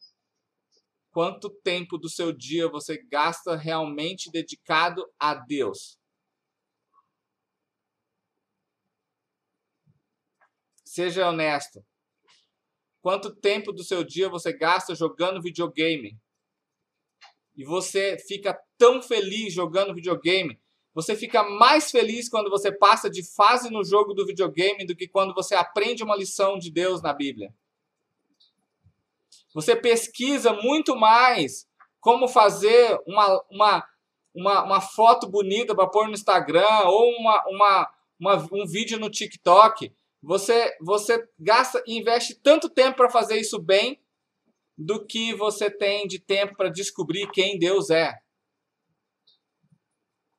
Quanto 1.12 1.50
tempo 1.50 1.98
do 1.98 2.10
seu 2.10 2.34
dia 2.34 2.68
você 2.68 2.98
gasta 2.98 3.56
realmente 3.56 4.32
dedicado 4.32 5.06
a 5.20 5.36
Deus? 5.36 5.98
Seja 10.84 11.30
honesto. 11.30 11.86
Quanto 13.02 13.36
tempo 13.36 13.72
do 13.72 13.84
seu 13.84 14.04
dia 14.04 14.30
você 14.30 14.54
gasta 14.54 14.94
jogando 14.94 15.42
videogame? 15.42 16.18
E 17.56 17.66
você 17.66 18.18
fica 18.28 18.60
tão 18.78 19.02
feliz 19.02 19.54
jogando 19.54 19.94
videogame. 19.94 20.60
Você 20.94 21.16
fica 21.16 21.44
mais 21.44 21.90
feliz 21.90 22.30
quando 22.30 22.50
você 22.50 22.72
passa 22.72 23.10
de 23.10 23.24
fase 23.24 23.70
no 23.70 23.84
jogo 23.84 24.14
do 24.14 24.26
videogame 24.26 24.86
do 24.86 24.96
que 24.96 25.08
quando 25.08 25.34
você 25.34 25.56
aprende 25.56 26.04
uma 26.04 26.16
lição 26.16 26.58
de 26.58 26.70
Deus 26.70 27.02
na 27.02 27.14
Bíblia. 27.14 27.54
Você 29.54 29.76
pesquisa 29.76 30.54
muito 30.54 30.96
mais 30.96 31.68
como 32.00 32.28
fazer 32.28 33.00
uma, 33.06 33.44
uma, 33.50 33.88
uma, 34.34 34.64
uma 34.64 34.82
foto 34.82 35.30
bonita 35.30 35.76
para 35.76 35.88
pôr 35.88 36.08
no 36.08 36.14
Instagram 36.14 36.82
ou 36.86 37.12
uma, 37.18 37.44
uma, 37.48 37.94
uma, 38.20 38.48
um 38.52 38.66
vídeo 38.66 39.00
no 39.00 39.10
TikTok. 39.10 39.94
Você, 40.22 40.78
você 40.80 41.28
gasta 41.40 41.84
e 41.88 41.98
investe 41.98 42.36
tanto 42.36 42.70
tempo 42.70 42.98
para 42.98 43.10
fazer 43.10 43.40
isso 43.40 43.60
bem 43.60 44.00
do 44.78 45.06
que 45.06 45.34
você 45.34 45.70
tem 45.70 46.08
de 46.08 46.20
tempo 46.20 46.56
para 46.56 46.70
descobrir 46.70 47.30
quem 47.32 47.58
Deus 47.58 47.90
é. 47.90 48.20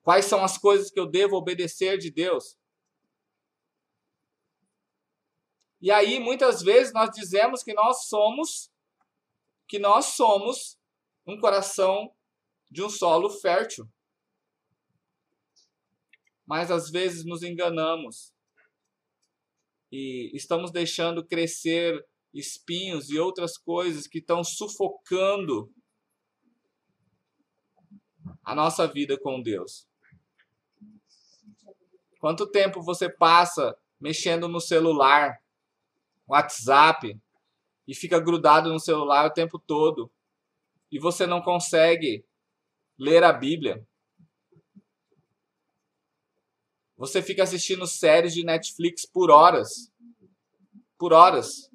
Quais 0.02 0.24
são 0.24 0.42
as 0.42 0.58
coisas 0.58 0.90
que 0.90 0.98
eu 0.98 1.06
devo 1.06 1.36
obedecer 1.36 1.98
de 1.98 2.10
Deus? 2.10 2.56
E 5.80 5.90
aí, 5.90 6.20
muitas 6.20 6.62
vezes, 6.62 6.92
nós 6.92 7.10
dizemos 7.10 7.62
que 7.62 7.74
nós 7.74 8.04
somos 8.06 8.70
que 9.66 9.78
nós 9.78 10.06
somos 10.06 10.78
um 11.26 11.40
coração 11.40 12.14
de 12.70 12.82
um 12.82 12.90
solo 12.90 13.30
fértil. 13.30 13.88
Mas 16.44 16.70
às 16.70 16.90
vezes 16.90 17.24
nos 17.24 17.42
enganamos 17.42 18.31
e 19.92 20.30
estamos 20.34 20.70
deixando 20.70 21.24
crescer 21.24 22.04
espinhos 22.32 23.10
e 23.10 23.18
outras 23.18 23.58
coisas 23.58 24.06
que 24.06 24.18
estão 24.18 24.42
sufocando 24.42 25.70
a 28.42 28.54
nossa 28.54 28.88
vida 28.88 29.18
com 29.20 29.42
Deus. 29.42 29.86
Quanto 32.18 32.50
tempo 32.50 32.80
você 32.80 33.08
passa 33.08 33.76
mexendo 34.00 34.48
no 34.48 34.60
celular, 34.60 35.40
WhatsApp, 36.26 37.20
e 37.86 37.94
fica 37.94 38.18
grudado 38.18 38.72
no 38.72 38.80
celular 38.80 39.26
o 39.26 39.32
tempo 39.32 39.58
todo 39.58 40.10
e 40.90 40.98
você 40.98 41.26
não 41.26 41.40
consegue 41.40 42.24
ler 42.98 43.24
a 43.24 43.32
Bíblia. 43.32 43.86
Você 47.02 47.20
fica 47.20 47.42
assistindo 47.42 47.84
séries 47.84 48.32
de 48.32 48.44
Netflix 48.44 49.04
por 49.04 49.28
horas. 49.28 49.92
Por 50.96 51.12
horas. 51.12 51.68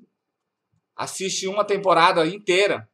Assiste 0.95 1.49
uma 1.49 1.65
temporada 1.65 2.25
inteira. 2.25 2.89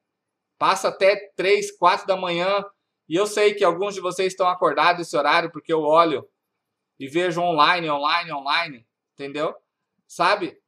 Passa 0.58 0.88
até 0.88 1.32
3, 1.36 1.78
4 1.78 2.08
da 2.08 2.18
manhã. 2.18 2.66
E 3.08 3.16
eu 3.16 3.28
sei 3.28 3.54
que 3.54 3.63
alguns 3.63 3.94
de 3.94 4.02
vocês 4.02 4.34
estão 4.34 4.48
acordados 4.48 5.06
esse 5.06 5.16
horário 5.16 5.52
porque 5.52 5.72
eu 5.72 5.82
olho 5.82 6.28
e 7.00 7.08
vejo 7.08 7.40
online, 7.40 7.88
online, 7.88 8.32
online. 8.34 8.88
Entendeu? 9.13 9.56
Sabe? 10.08 10.60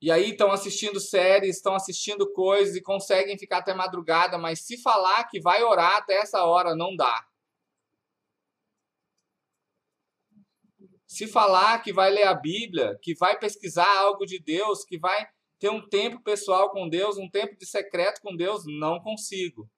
E 0.00 0.10
aí 0.10 0.30
estão 0.30 0.50
assistindo 0.50 0.98
séries, 0.98 1.56
estão 1.56 1.74
assistindo 1.74 2.32
coisas 2.32 2.74
e 2.74 2.80
conseguem 2.80 3.36
ficar 3.36 3.58
até 3.58 3.74
madrugada, 3.74 4.38
mas 4.38 4.60
se 4.62 4.80
falar 4.80 5.24
que 5.24 5.42
vai 5.42 5.62
orar 5.62 5.96
até 5.96 6.14
essa 6.14 6.42
hora, 6.42 6.74
não 6.74 6.96
dá. 6.96 7.27
Se 11.08 11.26
falar 11.26 11.82
que 11.82 11.90
vai 11.90 12.10
ler 12.10 12.24
a 12.24 12.34
Bíblia, 12.34 12.98
que 13.00 13.14
vai 13.14 13.38
pesquisar 13.38 13.88
algo 14.00 14.26
de 14.26 14.38
Deus, 14.38 14.84
que 14.84 14.98
vai 14.98 15.26
ter 15.58 15.70
um 15.70 15.88
tempo 15.88 16.22
pessoal 16.22 16.70
com 16.70 16.86
Deus, 16.86 17.16
um 17.16 17.30
tempo 17.30 17.56
de 17.56 17.64
secreto 17.64 18.20
com 18.20 18.36
Deus, 18.36 18.64
não 18.66 19.00
consigo. 19.00 19.68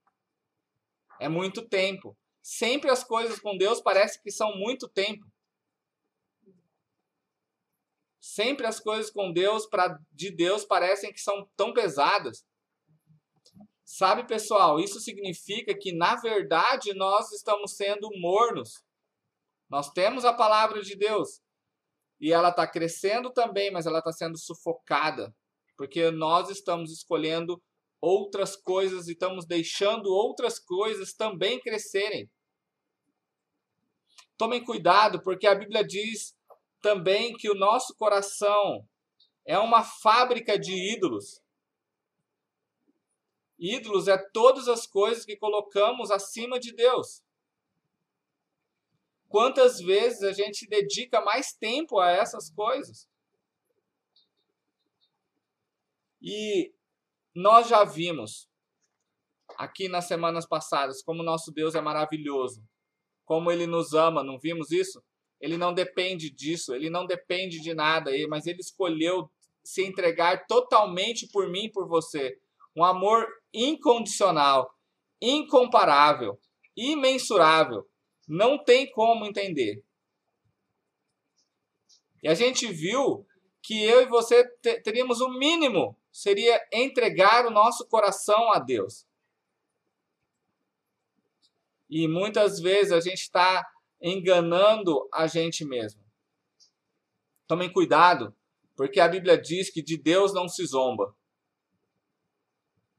É 1.20 1.28
muito 1.28 1.66
tempo. 1.68 2.18
Sempre 2.42 2.90
as 2.90 3.04
coisas 3.04 3.38
com 3.38 3.56
Deus 3.56 3.80
parece 3.80 4.20
que 4.20 4.32
são 4.32 4.56
muito 4.56 4.88
tempo. 4.88 5.24
Sempre 8.20 8.66
as 8.66 8.80
coisas 8.80 9.08
com 9.08 9.32
Deus, 9.32 9.66
para 9.66 9.98
de 10.10 10.32
Deus, 10.32 10.64
parecem 10.64 11.12
que 11.12 11.20
são 11.20 11.48
tão 11.56 11.72
pesadas. 11.72 12.44
Sabe, 13.84 14.26
pessoal, 14.26 14.80
isso 14.80 14.98
significa 14.98 15.78
que, 15.78 15.92
na 15.92 16.16
verdade, 16.16 16.92
nós 16.94 17.30
estamos 17.30 17.76
sendo 17.76 18.10
mornos. 18.18 18.82
Nós 19.70 19.90
temos 19.92 20.24
a 20.24 20.32
palavra 20.32 20.82
de 20.82 20.96
Deus. 20.96 21.40
E 22.20 22.32
ela 22.32 22.50
está 22.50 22.66
crescendo 22.66 23.30
também, 23.32 23.70
mas 23.70 23.86
ela 23.86 24.00
está 24.00 24.12
sendo 24.12 24.36
sufocada. 24.36 25.34
Porque 25.76 26.10
nós 26.10 26.50
estamos 26.50 26.92
escolhendo 26.92 27.62
outras 28.00 28.56
coisas 28.56 29.06
e 29.08 29.12
estamos 29.12 29.46
deixando 29.46 30.12
outras 30.12 30.58
coisas 30.58 31.14
também 31.14 31.60
crescerem. 31.60 32.28
Tomem 34.36 34.64
cuidado, 34.64 35.22
porque 35.22 35.46
a 35.46 35.54
Bíblia 35.54 35.84
diz 35.84 36.34
também 36.82 37.34
que 37.34 37.50
o 37.50 37.54
nosso 37.54 37.94
coração 37.94 38.86
é 39.46 39.58
uma 39.58 39.84
fábrica 39.84 40.58
de 40.58 40.72
ídolos. 40.94 41.40
Ídolos 43.58 44.08
é 44.08 44.16
todas 44.32 44.66
as 44.66 44.86
coisas 44.86 45.24
que 45.24 45.36
colocamos 45.36 46.10
acima 46.10 46.58
de 46.58 46.74
Deus. 46.74 47.22
Quantas 49.30 49.78
vezes 49.78 50.24
a 50.24 50.32
gente 50.32 50.68
dedica 50.68 51.20
mais 51.20 51.52
tempo 51.52 52.00
a 52.00 52.10
essas 52.10 52.50
coisas? 52.50 53.08
E 56.20 56.74
nós 57.32 57.68
já 57.68 57.84
vimos 57.84 58.50
aqui 59.56 59.88
nas 59.88 60.06
semanas 60.06 60.44
passadas 60.44 61.00
como 61.00 61.22
nosso 61.22 61.52
Deus 61.52 61.76
é 61.76 61.80
maravilhoso, 61.80 62.60
como 63.24 63.52
ele 63.52 63.68
nos 63.68 63.94
ama, 63.94 64.24
não 64.24 64.36
vimos 64.36 64.72
isso? 64.72 65.00
Ele 65.40 65.56
não 65.56 65.72
depende 65.72 66.28
disso, 66.28 66.74
ele 66.74 66.90
não 66.90 67.06
depende 67.06 67.60
de 67.60 67.72
nada, 67.72 68.10
mas 68.28 68.46
ele 68.46 68.58
escolheu 68.58 69.30
se 69.62 69.86
entregar 69.86 70.44
totalmente 70.48 71.28
por 71.28 71.48
mim 71.48 71.66
e 71.66 71.72
por 71.72 71.86
você. 71.86 72.36
Um 72.74 72.82
amor 72.82 73.28
incondicional, 73.54 74.74
incomparável, 75.22 76.36
imensurável. 76.76 77.88
Não 78.30 78.62
tem 78.62 78.88
como 78.92 79.26
entender. 79.26 79.84
E 82.22 82.28
a 82.28 82.34
gente 82.34 82.72
viu 82.72 83.26
que 83.60 83.82
eu 83.82 84.02
e 84.02 84.06
você 84.06 84.48
teríamos 84.84 85.20
o 85.20 85.30
mínimo, 85.30 85.98
seria 86.12 86.64
entregar 86.72 87.44
o 87.44 87.50
nosso 87.50 87.84
coração 87.88 88.52
a 88.52 88.60
Deus. 88.60 89.04
E 91.88 92.06
muitas 92.06 92.60
vezes 92.60 92.92
a 92.92 93.00
gente 93.00 93.22
está 93.22 93.68
enganando 94.00 95.08
a 95.12 95.26
gente 95.26 95.64
mesmo. 95.64 96.00
Tomem 97.48 97.72
cuidado, 97.72 98.32
porque 98.76 99.00
a 99.00 99.08
Bíblia 99.08 99.36
diz 99.36 99.70
que 99.70 99.82
de 99.82 99.96
Deus 99.96 100.32
não 100.32 100.48
se 100.48 100.64
zomba. 100.64 101.16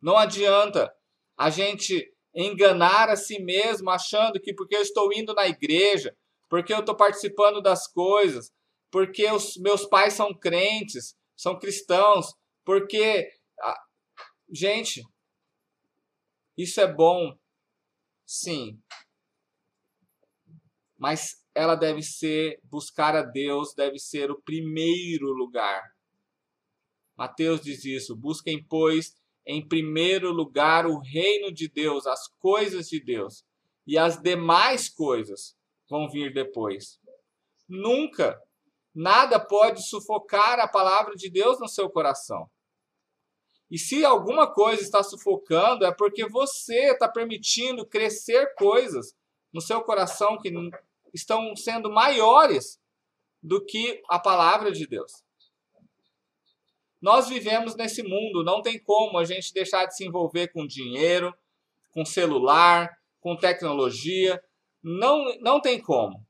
Não 0.01 0.17
adianta 0.17 0.93
a 1.37 1.49
gente 1.49 2.13
enganar 2.33 3.09
a 3.09 3.15
si 3.15 3.39
mesmo 3.39 3.89
achando 3.89 4.39
que 4.39 4.53
porque 4.53 4.75
eu 4.75 4.81
estou 4.81 5.11
indo 5.13 5.33
na 5.33 5.47
igreja, 5.47 6.15
porque 6.49 6.73
eu 6.73 6.79
estou 6.79 6.95
participando 6.95 7.61
das 7.61 7.87
coisas, 7.87 8.51
porque 8.91 9.29
os 9.31 9.57
meus 9.57 9.85
pais 9.85 10.13
são 10.13 10.33
crentes, 10.33 11.15
são 11.35 11.57
cristãos, 11.57 12.33
porque. 12.65 13.29
Gente, 14.53 15.01
isso 16.57 16.81
é 16.81 16.93
bom, 16.93 17.33
sim, 18.25 18.77
mas 21.01 21.41
ela 21.55 21.73
deve 21.73 22.03
ser, 22.03 22.59
buscar 22.63 23.15
a 23.15 23.23
Deus 23.23 23.73
deve 23.73 23.97
ser 23.97 24.29
o 24.29 24.39
primeiro 24.39 25.31
lugar. 25.31 25.81
Mateus 27.17 27.61
diz 27.61 27.83
isso: 27.83 28.15
busquem, 28.15 28.63
pois, 28.63 29.15
em 29.45 29.67
primeiro 29.67 30.31
lugar 30.31 30.85
o 30.85 30.99
reino 30.99 31.51
de 31.51 31.67
Deus, 31.67 32.05
as 32.05 32.27
coisas 32.39 32.87
de 32.87 33.03
Deus, 33.03 33.43
e 33.85 33.97
as 33.97 34.21
demais 34.21 34.89
coisas 34.89 35.55
vão 35.89 36.09
vir 36.09 36.33
depois. 36.33 36.99
Nunca, 37.67 38.39
nada 38.93 39.39
pode 39.39 39.87
sufocar 39.87 40.59
a 40.59 40.67
palavra 40.67 41.15
de 41.15 41.29
Deus 41.29 41.59
no 41.59 41.67
seu 41.67 41.89
coração. 41.89 42.49
E 43.69 43.77
se 43.77 44.03
alguma 44.03 44.53
coisa 44.53 44.81
está 44.81 45.01
sufocando, 45.01 45.85
é 45.85 45.93
porque 45.93 46.27
você 46.27 46.91
está 46.91 47.07
permitindo 47.07 47.87
crescer 47.87 48.53
coisas 48.55 49.15
no 49.53 49.61
seu 49.61 49.81
coração 49.81 50.37
que 50.37 50.51
estão 51.13 51.55
sendo 51.55 51.89
maiores 51.89 52.79
do 53.41 53.63
que 53.63 54.01
a 54.09 54.19
palavra 54.19 54.71
de 54.71 54.85
Deus. 54.85 55.23
Nós 57.01 57.27
vivemos 57.27 57.75
nesse 57.75 58.03
mundo, 58.03 58.43
não 58.43 58.61
tem 58.61 58.77
como 58.79 59.17
a 59.17 59.25
gente 59.25 59.53
deixar 59.53 59.85
de 59.85 59.95
se 59.95 60.05
envolver 60.05 60.49
com 60.49 60.67
dinheiro, 60.67 61.35
com 61.89 62.05
celular, 62.05 62.95
com 63.19 63.35
tecnologia. 63.35 64.41
Não, 64.83 65.23
não 65.39 65.59
tem 65.59 65.81
como. 65.81 66.25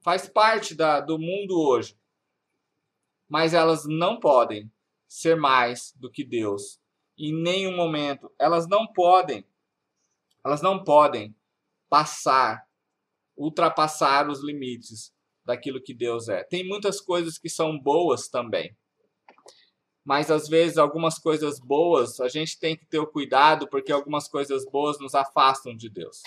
Faz 0.00 0.28
parte 0.28 0.74
da, 0.74 1.00
do 1.00 1.18
mundo 1.18 1.60
hoje. 1.60 1.98
Mas 3.28 3.52
elas 3.52 3.84
não 3.84 4.20
podem 4.20 4.70
ser 5.08 5.36
mais 5.36 5.92
do 5.96 6.10
que 6.10 6.24
Deus. 6.24 6.80
Em 7.18 7.34
nenhum 7.34 7.74
momento. 7.74 8.32
Elas 8.38 8.68
não 8.68 8.86
podem. 8.86 9.44
Elas 10.44 10.62
não 10.62 10.84
podem 10.84 11.34
passar 11.88 12.68
ultrapassar 13.36 14.28
os 14.28 14.42
limites 14.42 15.14
daquilo 15.44 15.80
que 15.80 15.94
Deus 15.94 16.28
é. 16.28 16.42
Tem 16.42 16.66
muitas 16.66 17.00
coisas 17.00 17.38
que 17.38 17.48
são 17.48 17.78
boas 17.78 18.28
também. 18.28 18.76
Mas 20.08 20.30
às 20.30 20.48
vezes 20.48 20.78
algumas 20.78 21.18
coisas 21.18 21.60
boas, 21.60 22.18
a 22.18 22.28
gente 22.28 22.58
tem 22.58 22.74
que 22.74 22.86
ter 22.86 22.98
o 22.98 23.06
cuidado 23.06 23.68
porque 23.68 23.92
algumas 23.92 24.26
coisas 24.26 24.64
boas 24.64 24.98
nos 24.98 25.14
afastam 25.14 25.76
de 25.76 25.90
Deus. 25.90 26.22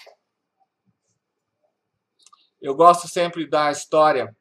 Eu 2.62 2.76
gosto 2.76 3.08
sempre 3.08 3.50
da 3.50 3.72
história 3.72 4.38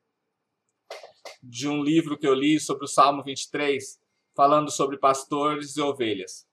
de 1.43 1.67
um 1.67 1.83
livro 1.83 2.19
que 2.19 2.27
eu 2.27 2.35
li 2.35 2.61
sobre 2.61 2.85
o 2.85 2.87
Salmo 2.87 3.25
23, 3.25 3.99
falando 4.37 4.71
sobre 4.71 4.99
pastores 4.99 5.75
e 5.75 5.81
ovelhas. 5.81 6.47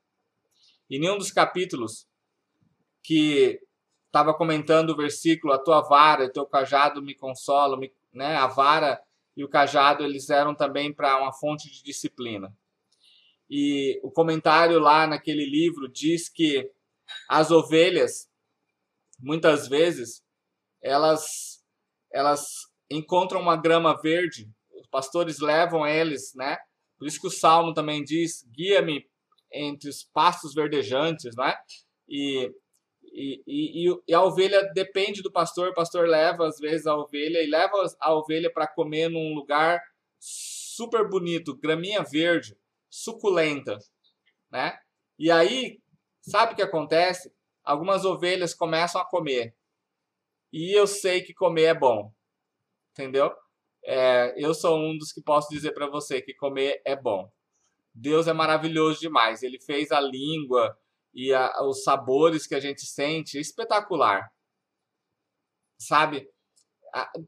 E 0.90 0.96
em 0.96 1.10
um 1.10 1.18
dos 1.18 1.30
capítulos 1.30 2.08
que 3.04 3.60
estava 4.06 4.34
comentando 4.34 4.92
o 4.92 4.96
versículo, 4.96 5.52
a 5.52 5.60
tua 5.60 5.82
vara 5.82 6.24
e 6.24 6.32
teu 6.32 6.46
cajado 6.46 7.02
me 7.02 7.14
consolam, 7.14 7.78
me, 7.78 7.94
né? 8.14 8.38
A 8.38 8.48
vara 8.48 8.98
e 9.36 9.44
o 9.44 9.50
cajado 9.50 10.06
eles 10.06 10.30
eram 10.30 10.56
também 10.56 10.94
para 10.94 11.20
uma 11.20 11.34
fonte 11.34 11.70
de 11.70 11.84
disciplina. 11.84 12.56
E 13.50 14.00
o 14.04 14.12
comentário 14.12 14.80
lá 14.80 15.08
naquele 15.08 15.46
livro 15.46 15.88
diz 15.88 16.30
que 16.30 16.70
as 17.30 17.52
ovelhas 17.52 18.30
muitas 19.20 19.68
vezes 19.68 20.22
elas 20.82 21.64
elas 22.12 22.48
encontram 22.90 23.42
uma 23.42 23.58
grama 23.58 24.00
verde, 24.02 24.50
os 24.80 24.88
pastores 24.88 25.40
levam 25.40 25.86
eles, 25.86 26.34
né? 26.36 26.58
Por 26.98 27.08
isso 27.08 27.20
que 27.20 27.28
o 27.28 27.32
salmo 27.32 27.74
também 27.74 28.04
diz: 28.04 28.44
"Guia-me 28.52 29.06
entre 29.52 29.90
os 29.90 30.04
pastos 30.04 30.54
verdejantes", 30.54 31.36
né? 31.36 31.56
E 32.08 32.52
e, 33.20 33.42
e, 33.48 34.02
e, 34.08 34.14
a 34.14 34.22
ovelha 34.22 34.62
depende 34.76 35.24
do 35.24 35.32
pastor, 35.32 35.70
o 35.70 35.74
pastor 35.74 36.08
leva 36.08 36.48
às 36.48 36.60
vezes 36.60 36.86
a 36.86 36.96
ovelha 36.96 37.42
e 37.42 37.50
leva 37.50 37.74
a 38.00 38.14
ovelha 38.14 38.52
para 38.52 38.68
comer 38.68 39.10
num 39.10 39.34
lugar 39.34 39.82
super 40.20 41.10
bonito, 41.10 41.56
graminha 41.56 42.04
verde, 42.04 42.56
suculenta, 42.90 43.78
né? 44.52 44.78
E 45.18 45.32
aí, 45.32 45.80
sabe 46.22 46.54
o 46.54 46.56
que 46.56 46.62
acontece? 46.62 47.34
Algumas 47.64 48.06
ovelhas 48.06 48.54
começam 48.54 49.02
a 49.02 49.06
comer. 49.06 49.56
E 50.52 50.78
eu 50.78 50.88
sei 50.88 51.22
que 51.22 51.34
comer 51.34 51.64
é 51.64 51.74
bom, 51.74 52.12
entendeu? 52.92 53.34
É, 53.84 54.34
eu 54.38 54.54
sou 54.54 54.78
um 54.78 54.98
dos 54.98 55.12
que 55.12 55.22
posso 55.22 55.50
dizer 55.50 55.74
para 55.74 55.88
você 55.88 56.22
que 56.22 56.34
comer 56.34 56.82
é 56.86 56.96
bom. 56.96 57.32
Deus 57.94 58.28
é 58.28 58.34
maravilhoso 58.34 59.00
demais. 59.00 59.44
Ele 59.44 59.60
fez 59.60 59.92
a 59.92 60.00
língua, 60.00 60.78
e 61.18 61.34
a, 61.34 61.64
os 61.64 61.82
sabores 61.82 62.46
que 62.46 62.54
a 62.54 62.60
gente 62.60 62.86
sente, 62.86 63.40
espetacular. 63.40 64.32
Sabe? 65.80 66.30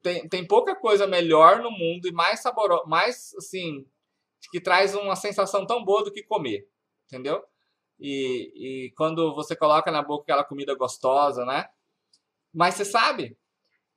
Tem, 0.03 0.29
tem 0.29 0.45
pouca 0.45 0.75
coisa 0.75 1.07
melhor 1.07 1.59
no 1.63 1.71
mundo 1.71 2.07
e 2.07 2.11
mais 2.11 2.39
saborosa, 2.39 2.85
mais 2.85 3.33
assim, 3.35 3.85
que 4.51 4.61
traz 4.61 4.95
uma 4.95 5.15
sensação 5.15 5.65
tão 5.65 5.83
boa 5.83 6.03
do 6.03 6.11
que 6.11 6.23
comer, 6.23 6.67
entendeu? 7.05 7.43
E, 7.99 8.87
e 8.87 8.91
quando 8.91 9.35
você 9.35 9.55
coloca 9.55 9.91
na 9.91 10.01
boca 10.01 10.23
aquela 10.23 10.43
comida 10.43 10.73
gostosa, 10.75 11.45
né? 11.45 11.67
Mas 12.53 12.75
você 12.75 12.85
sabe, 12.85 13.37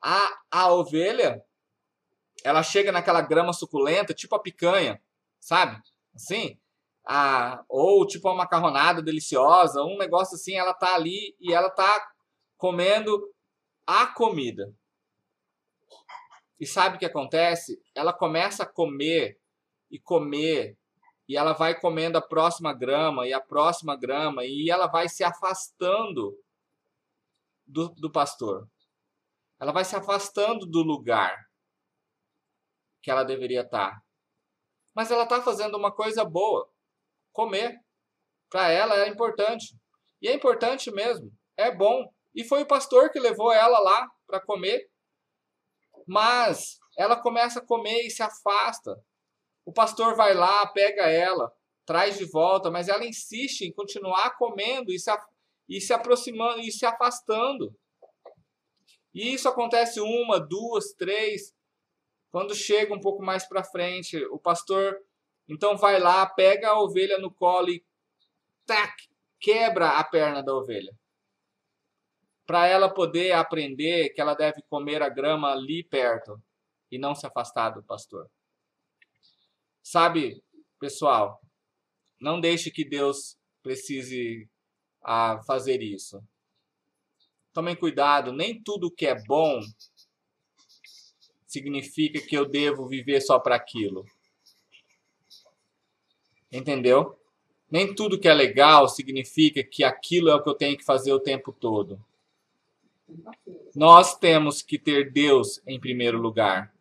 a, 0.02 0.40
a 0.50 0.72
ovelha, 0.72 1.42
ela 2.44 2.62
chega 2.62 2.90
naquela 2.90 3.20
grama 3.20 3.52
suculenta, 3.52 4.12
tipo 4.12 4.34
a 4.34 4.42
picanha, 4.42 5.00
sabe? 5.40 5.80
Assim, 6.14 6.58
a, 7.06 7.64
ou 7.68 8.06
tipo 8.06 8.28
uma 8.28 8.36
macarronada 8.36 9.00
deliciosa, 9.00 9.82
um 9.82 9.96
negócio 9.96 10.34
assim, 10.34 10.56
ela 10.56 10.74
tá 10.74 10.94
ali 10.94 11.36
e 11.40 11.52
ela 11.52 11.70
tá 11.70 12.10
comendo 12.56 13.32
a 13.86 14.06
comida. 14.06 14.74
E 16.58 16.66
sabe 16.66 16.96
o 16.96 16.98
que 16.98 17.06
acontece? 17.06 17.80
Ela 17.94 18.12
começa 18.12 18.62
a 18.62 18.66
comer 18.66 19.40
e 19.92 20.00
comer 20.00 20.76
e 21.28 21.36
ela 21.36 21.52
vai 21.52 21.78
comendo 21.78 22.18
a 22.18 22.22
próxima 22.22 22.74
grama 22.74 23.26
e 23.26 23.32
a 23.32 23.40
próxima 23.40 23.96
grama 23.96 24.44
e 24.44 24.70
ela 24.70 24.86
vai 24.86 25.08
se 25.08 25.22
afastando 25.22 26.36
do, 27.66 27.88
do 27.90 28.10
pastor. 28.10 28.68
Ela 29.60 29.72
vai 29.72 29.84
se 29.84 29.94
afastando 29.94 30.66
do 30.66 30.82
lugar 30.82 31.36
que 33.00 33.10
ela 33.10 33.22
deveria 33.22 33.62
estar. 33.62 34.02
Mas 34.94 35.10
ela 35.10 35.22
está 35.22 35.40
fazendo 35.40 35.76
uma 35.76 35.92
coisa 35.92 36.24
boa 36.24 36.68
comer. 37.32 37.78
Para 38.50 38.68
ela 38.68 38.96
é 38.96 39.08
importante. 39.08 39.76
E 40.20 40.28
é 40.28 40.34
importante 40.34 40.90
mesmo. 40.90 41.32
É 41.56 41.74
bom. 41.74 42.12
E 42.34 42.44
foi 42.44 42.62
o 42.62 42.66
pastor 42.66 43.10
que 43.10 43.18
levou 43.18 43.52
ela 43.52 43.78
lá 43.78 44.08
para 44.26 44.40
comer. 44.40 44.90
Mas 46.06 46.78
ela 46.96 47.20
começa 47.20 47.60
a 47.60 47.66
comer 47.66 48.06
e 48.06 48.10
se 48.10 48.22
afasta. 48.22 48.94
O 49.64 49.72
pastor 49.72 50.16
vai 50.16 50.34
lá, 50.34 50.66
pega 50.66 51.02
ela, 51.02 51.52
traz 51.84 52.18
de 52.18 52.24
volta, 52.24 52.70
mas 52.70 52.88
ela 52.88 53.04
insiste 53.04 53.62
em 53.62 53.72
continuar 53.72 54.36
comendo 54.36 54.92
e 54.92 54.98
se, 54.98 55.10
e 55.68 55.80
se 55.80 55.92
aproximando 55.92 56.60
e 56.60 56.72
se 56.72 56.84
afastando. 56.84 57.74
E 59.14 59.32
isso 59.32 59.48
acontece 59.48 60.00
uma, 60.00 60.40
duas, 60.40 60.92
três. 60.94 61.54
Quando 62.30 62.54
chega 62.54 62.94
um 62.94 63.00
pouco 63.00 63.22
mais 63.22 63.46
para 63.46 63.62
frente, 63.62 64.16
o 64.26 64.38
pastor 64.38 64.98
então 65.48 65.76
vai 65.76 66.00
lá, 66.00 66.26
pega 66.26 66.70
a 66.70 66.80
ovelha 66.80 67.18
no 67.18 67.30
colo 67.30 67.68
e 67.68 67.84
tac, 68.64 68.92
quebra 69.38 69.90
a 69.98 70.04
perna 70.04 70.42
da 70.42 70.54
ovelha. 70.54 70.92
Para 72.46 72.66
ela 72.66 72.92
poder 72.92 73.32
aprender 73.32 74.10
que 74.10 74.20
ela 74.20 74.34
deve 74.34 74.62
comer 74.62 75.02
a 75.02 75.08
grama 75.08 75.52
ali 75.52 75.84
perto 75.84 76.40
e 76.90 76.98
não 76.98 77.14
se 77.14 77.26
afastar 77.26 77.70
do 77.70 77.82
pastor. 77.82 78.28
Sabe, 79.82 80.42
pessoal, 80.78 81.40
não 82.20 82.40
deixe 82.40 82.70
que 82.70 82.84
Deus 82.84 83.36
precise 83.62 84.48
a 85.02 85.32
ah, 85.32 85.42
fazer 85.42 85.82
isso. 85.82 86.22
Tomem 87.52 87.76
cuidado, 87.76 88.32
nem 88.32 88.62
tudo 88.62 88.90
que 88.90 89.06
é 89.06 89.20
bom 89.24 89.60
significa 91.46 92.20
que 92.20 92.34
eu 92.34 92.46
devo 92.46 92.86
viver 92.86 93.20
só 93.20 93.38
para 93.38 93.56
aquilo. 93.56 94.06
Entendeu? 96.50 97.18
Nem 97.70 97.94
tudo 97.94 98.18
que 98.18 98.28
é 98.28 98.34
legal 98.34 98.88
significa 98.88 99.62
que 99.62 99.84
aquilo 99.84 100.30
é 100.30 100.34
o 100.34 100.42
que 100.42 100.48
eu 100.48 100.54
tenho 100.54 100.76
que 100.76 100.84
fazer 100.84 101.12
o 101.12 101.20
tempo 101.20 101.52
todo. 101.52 102.02
Nós 103.74 104.16
temos 104.16 104.62
que 104.62 104.78
ter 104.78 105.10
Deus 105.10 105.60
em 105.66 105.78
primeiro 105.78 106.18
lugar. 106.18 106.74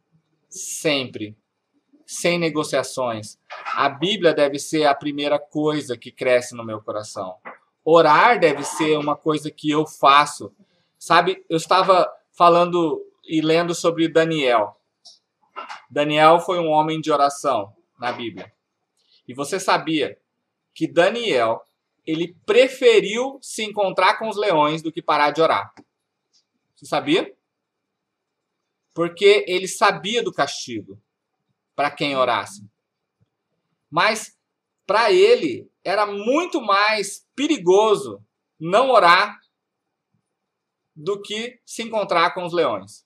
Sempre. 0.50 1.36
Sem 2.12 2.38
negociações. 2.38 3.40
A 3.74 3.88
Bíblia 3.88 4.34
deve 4.34 4.60
ser 4.60 4.84
a 4.84 4.94
primeira 4.94 5.40
coisa 5.40 5.98
que 5.98 6.12
cresce 6.12 6.54
no 6.54 6.62
meu 6.62 6.82
coração. 6.82 7.38
Orar 7.86 8.38
deve 8.38 8.66
ser 8.66 8.98
uma 8.98 9.16
coisa 9.16 9.50
que 9.50 9.72
eu 9.72 9.88
faço. 9.88 10.54
Sabe, 11.00 11.46
eu 11.50 11.56
estava 11.56 12.06
falando 12.34 13.02
e 13.24 13.40
lendo 13.40 13.74
sobre 13.74 14.10
Daniel. 14.10 14.78
Daniel 15.90 16.42
foi 16.42 16.60
um 16.60 16.68
homem 16.68 17.00
de 17.00 17.10
oração 17.10 17.74
na 17.98 18.12
Bíblia. 18.12 18.52
E 19.26 19.34
você 19.34 19.58
sabia 19.58 20.20
que 20.74 20.88
Daniel 20.88 21.66
ele 22.06 22.36
preferiu 22.46 23.40
se 23.42 23.64
encontrar 23.64 24.20
com 24.20 24.28
os 24.28 24.36
leões 24.36 24.82
do 24.82 24.92
que 24.92 25.02
parar 25.02 25.32
de 25.32 25.42
orar? 25.42 25.74
Você 26.76 26.86
sabia? 26.86 27.34
Porque 28.94 29.46
ele 29.48 29.70
sabia 29.70 30.22
do 30.22 30.34
castigo 30.34 31.02
para 31.76 31.92
quem 31.92 32.16
orasse. 32.16 32.70
Mas 33.90 34.38
para 34.86 35.12
ele 35.12 35.70
era 35.84 36.06
muito 36.06 36.62
mais 36.62 37.28
perigoso 37.36 38.24
não 38.60 38.90
orar 38.90 39.40
do 40.96 41.22
que 41.22 41.60
se 41.66 41.84
encontrar 41.84 42.34
com 42.34 42.46
os 42.46 42.54
leões. 42.54 43.06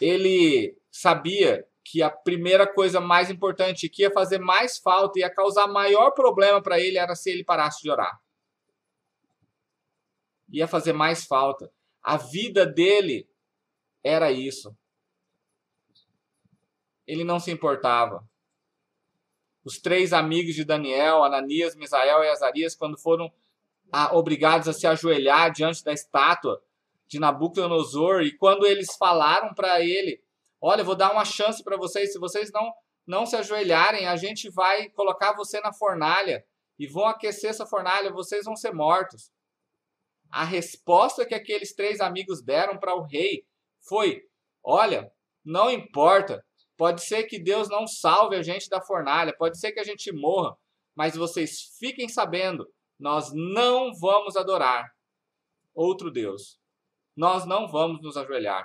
Ele 0.00 0.76
sabia 0.90 1.66
que 1.84 2.02
a 2.02 2.10
primeira 2.10 2.66
coisa 2.66 3.00
mais 3.00 3.30
importante 3.30 3.88
que 3.88 4.02
ia 4.02 4.10
fazer 4.10 4.38
mais 4.38 4.78
falta, 4.78 5.20
ia 5.20 5.32
causar 5.32 5.68
maior 5.68 6.10
problema 6.10 6.60
para 6.60 6.80
ele, 6.80 6.98
era 6.98 7.14
se 7.14 7.30
ele 7.30 7.44
parasse 7.44 7.82
de 7.82 7.90
orar. 7.90 8.20
Ia 10.48 10.66
fazer 10.66 10.92
mais 10.92 11.24
falta. 11.24 11.72
A 12.02 12.16
vida 12.16 12.66
dele 12.66 13.28
era 14.02 14.32
isso. 14.32 14.76
Ele 17.06 17.24
não 17.24 17.38
se 17.38 17.50
importava. 17.50 18.28
Os 19.64 19.78
três 19.78 20.12
amigos 20.12 20.54
de 20.54 20.64
Daniel, 20.64 21.24
Ananias, 21.24 21.74
Misael 21.74 22.22
e 22.22 22.28
Azarias, 22.28 22.74
quando 22.74 22.98
foram 22.98 23.32
obrigados 24.12 24.68
a 24.68 24.72
se 24.72 24.86
ajoelhar 24.86 25.52
diante 25.52 25.84
da 25.84 25.92
estátua 25.92 26.62
de 27.06 27.20
Nabucodonosor, 27.20 28.22
e 28.22 28.36
quando 28.36 28.66
eles 28.66 28.96
falaram 28.96 29.54
para 29.54 29.80
ele 29.80 30.20
Olha, 30.60 30.82
vou 30.82 30.96
dar 30.96 31.12
uma 31.12 31.24
chance 31.24 31.62
para 31.62 31.76
vocês. 31.76 32.12
Se 32.12 32.18
vocês 32.18 32.50
não, 32.50 32.72
não 33.06 33.26
se 33.26 33.36
ajoelharem, 33.36 34.06
a 34.06 34.16
gente 34.16 34.50
vai 34.50 34.88
colocar 34.90 35.34
você 35.34 35.60
na 35.60 35.72
fornalha 35.72 36.44
e 36.78 36.86
vão 36.86 37.06
aquecer 37.06 37.50
essa 37.50 37.66
fornalha. 37.66 38.12
Vocês 38.12 38.44
vão 38.44 38.56
ser 38.56 38.72
mortos. 38.72 39.30
A 40.30 40.44
resposta 40.44 41.24
que 41.24 41.34
aqueles 41.34 41.74
três 41.74 42.00
amigos 42.00 42.42
deram 42.42 42.78
para 42.78 42.94
o 42.94 43.02
rei 43.02 43.46
foi: 43.80 44.22
Olha, 44.62 45.12
não 45.44 45.70
importa. 45.70 46.44
Pode 46.76 47.02
ser 47.02 47.24
que 47.24 47.38
Deus 47.38 47.68
não 47.68 47.86
salve 47.86 48.36
a 48.36 48.42
gente 48.42 48.68
da 48.68 48.80
fornalha, 48.80 49.34
pode 49.36 49.58
ser 49.58 49.72
que 49.72 49.80
a 49.80 49.84
gente 49.84 50.12
morra, 50.12 50.56
mas 50.94 51.16
vocês 51.16 51.76
fiquem 51.78 52.08
sabendo, 52.08 52.70
nós 52.98 53.32
não 53.32 53.94
vamos 53.94 54.36
adorar 54.36 54.90
outro 55.74 56.10
Deus. 56.10 56.58
Nós 57.14 57.46
não 57.46 57.68
vamos 57.68 58.02
nos 58.02 58.16
ajoelhar. 58.16 58.64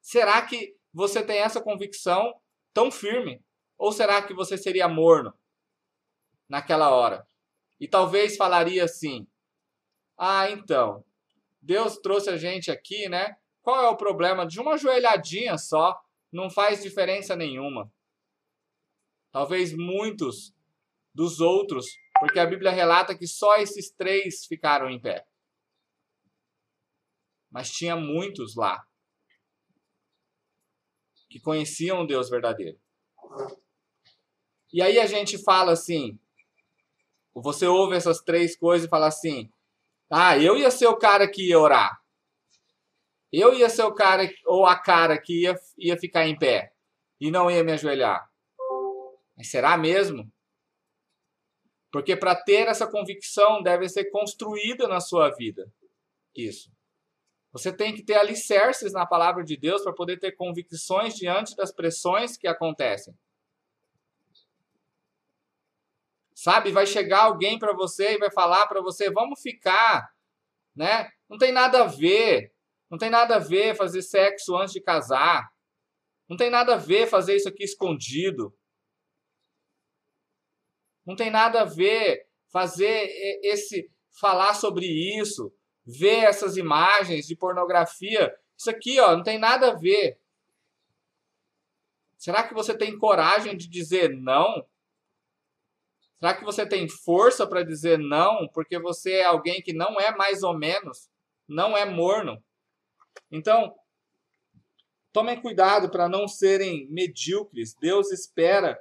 Será 0.00 0.40
que 0.46 0.76
você 0.92 1.24
tem 1.24 1.38
essa 1.38 1.62
convicção 1.62 2.32
tão 2.72 2.90
firme? 2.90 3.42
Ou 3.76 3.90
será 3.92 4.22
que 4.22 4.34
você 4.34 4.56
seria 4.56 4.88
morno 4.88 5.32
naquela 6.48 6.90
hora? 6.90 7.26
E 7.80 7.88
talvez 7.88 8.36
falaria 8.36 8.84
assim: 8.84 9.26
Ah, 10.16 10.50
então, 10.50 11.04
Deus 11.60 11.98
trouxe 11.98 12.30
a 12.30 12.36
gente 12.36 12.70
aqui, 12.70 13.08
né? 13.08 13.36
Qual 13.62 13.82
é 13.82 13.88
o 13.88 13.96
problema 13.96 14.46
de 14.46 14.60
uma 14.60 14.76
joelhadinha 14.76 15.56
só? 15.58 15.98
Não 16.34 16.50
faz 16.50 16.82
diferença 16.82 17.36
nenhuma. 17.36 17.88
Talvez 19.30 19.72
muitos 19.72 20.52
dos 21.14 21.38
outros, 21.38 21.86
porque 22.18 22.40
a 22.40 22.46
Bíblia 22.46 22.72
relata 22.72 23.16
que 23.16 23.24
só 23.24 23.54
esses 23.58 23.92
três 23.92 24.44
ficaram 24.44 24.90
em 24.90 25.00
pé. 25.00 25.24
Mas 27.48 27.70
tinha 27.70 27.94
muitos 27.94 28.56
lá 28.56 28.84
que 31.30 31.38
conheciam 31.38 32.02
o 32.02 32.06
Deus 32.06 32.28
verdadeiro. 32.28 32.80
E 34.72 34.82
aí 34.82 34.98
a 34.98 35.06
gente 35.06 35.38
fala 35.38 35.70
assim, 35.70 36.18
você 37.32 37.68
ouve 37.68 37.94
essas 37.94 38.18
três 38.18 38.56
coisas 38.56 38.88
e 38.88 38.90
fala 38.90 39.06
assim: 39.06 39.48
"Ah, 40.10 40.36
eu 40.36 40.56
ia 40.56 40.70
ser 40.72 40.88
o 40.88 40.98
cara 40.98 41.30
que 41.30 41.50
ia 41.50 41.60
orar. 41.60 42.03
Eu 43.38 43.54
ia 43.54 43.68
ser 43.68 43.82
o 43.84 43.94
cara 43.94 44.28
ou 44.46 44.66
a 44.66 44.76
cara 44.78 45.18
que 45.18 45.42
ia, 45.42 45.54
ia 45.78 45.96
ficar 45.98 46.26
em 46.26 46.38
pé 46.38 46.72
e 47.20 47.30
não 47.30 47.50
ia 47.50 47.64
me 47.64 47.72
ajoelhar." 47.72 48.28
Mas 49.36 49.50
será 49.50 49.76
mesmo? 49.76 50.30
Porque 51.90 52.16
para 52.16 52.34
ter 52.34 52.66
essa 52.66 52.86
convicção 52.86 53.62
deve 53.62 53.88
ser 53.88 54.06
construída 54.10 54.88
na 54.88 55.00
sua 55.00 55.30
vida. 55.30 55.72
Isso. 56.34 56.72
Você 57.52 57.72
tem 57.72 57.94
que 57.94 58.02
ter 58.02 58.14
alicerces 58.14 58.92
na 58.92 59.06
palavra 59.06 59.44
de 59.44 59.56
Deus 59.56 59.82
para 59.82 59.92
poder 59.92 60.18
ter 60.18 60.32
convicções 60.32 61.14
diante 61.14 61.54
das 61.54 61.72
pressões 61.72 62.36
que 62.36 62.48
acontecem. 62.48 63.16
Sabe, 66.34 66.72
vai 66.72 66.84
chegar 66.84 67.22
alguém 67.22 67.60
para 67.60 67.72
você 67.72 68.14
e 68.14 68.18
vai 68.18 68.30
falar 68.30 68.66
para 68.66 68.82
você, 68.82 69.08
vamos 69.08 69.40
ficar, 69.40 70.12
né? 70.74 71.08
Não 71.28 71.38
tem 71.38 71.52
nada 71.52 71.84
a 71.84 71.86
ver. 71.86 72.52
Não 72.94 72.98
tem 72.98 73.10
nada 73.10 73.34
a 73.34 73.40
ver 73.40 73.74
fazer 73.74 74.02
sexo 74.02 74.54
antes 74.56 74.72
de 74.72 74.80
casar. 74.80 75.50
Não 76.28 76.36
tem 76.36 76.48
nada 76.48 76.74
a 76.74 76.78
ver 76.78 77.08
fazer 77.08 77.34
isso 77.34 77.48
aqui 77.48 77.64
escondido. 77.64 78.56
Não 81.04 81.16
tem 81.16 81.28
nada 81.28 81.62
a 81.62 81.64
ver 81.64 82.28
fazer 82.52 83.10
esse 83.42 83.90
falar 84.12 84.54
sobre 84.54 84.86
isso 84.86 85.52
ver 85.84 86.22
essas 86.22 86.56
imagens 86.56 87.26
de 87.26 87.34
pornografia. 87.34 88.32
Isso 88.56 88.70
aqui, 88.70 89.00
ó, 89.00 89.16
não 89.16 89.24
tem 89.24 89.38
nada 89.38 89.72
a 89.72 89.74
ver. 89.74 90.20
Será 92.16 92.46
que 92.46 92.54
você 92.54 92.78
tem 92.78 92.96
coragem 92.96 93.56
de 93.56 93.68
dizer 93.68 94.08
não? 94.10 94.64
Será 96.20 96.32
que 96.32 96.44
você 96.44 96.64
tem 96.64 96.88
força 96.88 97.44
para 97.44 97.64
dizer 97.64 97.98
não 97.98 98.46
porque 98.54 98.78
você 98.78 99.14
é 99.14 99.24
alguém 99.24 99.60
que 99.60 99.72
não 99.72 100.00
é 100.00 100.14
mais 100.14 100.44
ou 100.44 100.56
menos, 100.56 101.10
não 101.48 101.76
é 101.76 101.84
morno? 101.84 102.40
Então, 103.30 103.74
tomem 105.12 105.40
cuidado 105.40 105.90
para 105.90 106.08
não 106.08 106.26
serem 106.26 106.88
medíocres. 106.90 107.74
Deus 107.80 108.10
espera 108.10 108.78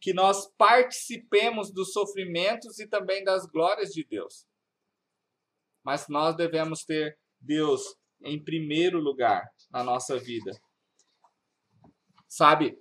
que 0.00 0.12
nós 0.12 0.46
participemos 0.56 1.72
dos 1.72 1.92
sofrimentos 1.92 2.78
e 2.78 2.86
também 2.86 3.24
das 3.24 3.46
glórias 3.46 3.90
de 3.90 4.04
Deus. 4.04 4.46
Mas 5.82 6.08
nós 6.08 6.36
devemos 6.36 6.84
ter 6.84 7.18
Deus 7.40 7.96
em 8.22 8.42
primeiro 8.42 8.98
lugar 8.98 9.48
na 9.70 9.82
nossa 9.82 10.18
vida. 10.18 10.52
Sabe? 12.28 12.78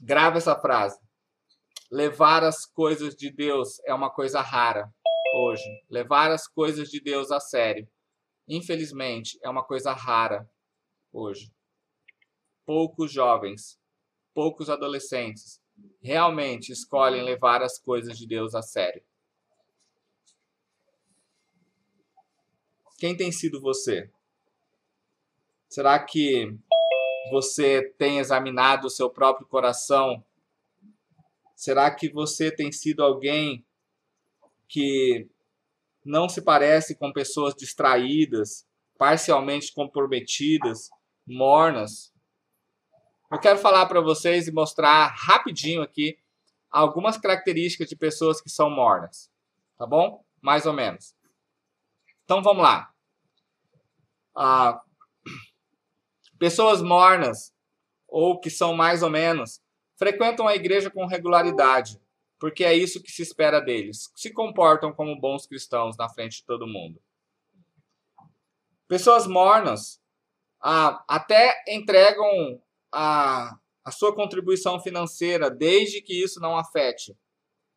Grava 0.00 0.38
essa 0.38 0.58
frase. 0.58 0.98
Levar 1.90 2.42
as 2.44 2.66
coisas 2.66 3.14
de 3.14 3.30
Deus 3.30 3.80
é 3.84 3.94
uma 3.94 4.10
coisa 4.10 4.40
rara 4.40 4.92
hoje. 5.34 5.64
Levar 5.90 6.30
as 6.30 6.46
coisas 6.46 6.88
de 6.88 7.00
Deus 7.00 7.30
a 7.30 7.40
sério, 7.40 7.88
infelizmente, 8.48 9.38
é 9.42 9.48
uma 9.48 9.64
coisa 9.64 9.92
rara 9.92 10.48
hoje. 11.12 11.52
Poucos 12.64 13.12
jovens, 13.12 13.80
poucos 14.34 14.68
adolescentes 14.68 15.60
realmente 16.00 16.72
escolhem 16.72 17.22
levar 17.22 17.62
as 17.62 17.78
coisas 17.78 18.18
de 18.18 18.26
Deus 18.26 18.54
a 18.54 18.62
sério. 18.62 19.02
Quem 22.98 23.16
tem 23.16 23.30
sido 23.30 23.60
você? 23.60 24.10
Será 25.68 25.98
que 26.02 26.56
você 27.30 27.82
tem 27.98 28.18
examinado 28.18 28.86
o 28.86 28.90
seu 28.90 29.10
próprio 29.10 29.46
coração? 29.46 30.24
Será 31.54 31.90
que 31.94 32.08
você 32.08 32.50
tem 32.50 32.72
sido 32.72 33.02
alguém 33.02 33.66
que 34.68 35.28
não 36.06 36.28
se 36.28 36.40
parece 36.40 36.96
com 36.96 37.12
pessoas 37.12 37.54
distraídas, 37.54 38.66
parcialmente 38.96 39.72
comprometidas, 39.72 40.88
mornas? 41.26 42.14
Eu 43.30 43.40
quero 43.40 43.58
falar 43.58 43.86
para 43.86 44.00
vocês 44.00 44.46
e 44.46 44.52
mostrar 44.52 45.08
rapidinho 45.08 45.82
aqui 45.82 46.16
algumas 46.70 47.16
características 47.16 47.88
de 47.88 47.96
pessoas 47.96 48.40
que 48.40 48.48
são 48.48 48.70
mornas, 48.70 49.30
tá 49.76 49.86
bom? 49.86 50.24
Mais 50.40 50.64
ou 50.64 50.72
menos. 50.72 51.14
Então 52.24 52.42
vamos 52.42 52.62
lá. 52.62 52.90
Ah, 54.36 54.80
pessoas 56.38 56.80
mornas 56.80 57.52
ou 58.06 58.38
que 58.38 58.50
são 58.50 58.74
mais 58.74 59.02
ou 59.02 59.10
menos 59.10 59.60
frequentam 59.96 60.46
a 60.46 60.54
igreja 60.54 60.90
com 60.90 61.06
regularidade, 61.06 62.00
porque 62.38 62.64
é 62.64 62.74
isso 62.74 63.02
que 63.02 63.10
se 63.10 63.22
espera 63.22 63.60
deles. 63.60 64.10
Se 64.14 64.32
comportam 64.32 64.92
como 64.92 65.18
bons 65.18 65.46
cristãos 65.46 65.96
na 65.96 66.08
frente 66.08 66.38
de 66.38 66.44
todo 66.44 66.66
mundo. 66.66 67.00
Pessoas 68.88 69.26
mornas 69.26 70.00
ah, 70.60 71.04
até 71.08 71.64
entregam 71.68 72.60
a, 72.92 73.58
a 73.84 73.90
sua 73.90 74.14
contribuição 74.14 74.80
financeira, 74.80 75.50
desde 75.50 76.00
que 76.02 76.22
isso 76.22 76.40
não 76.40 76.56
afete 76.56 77.16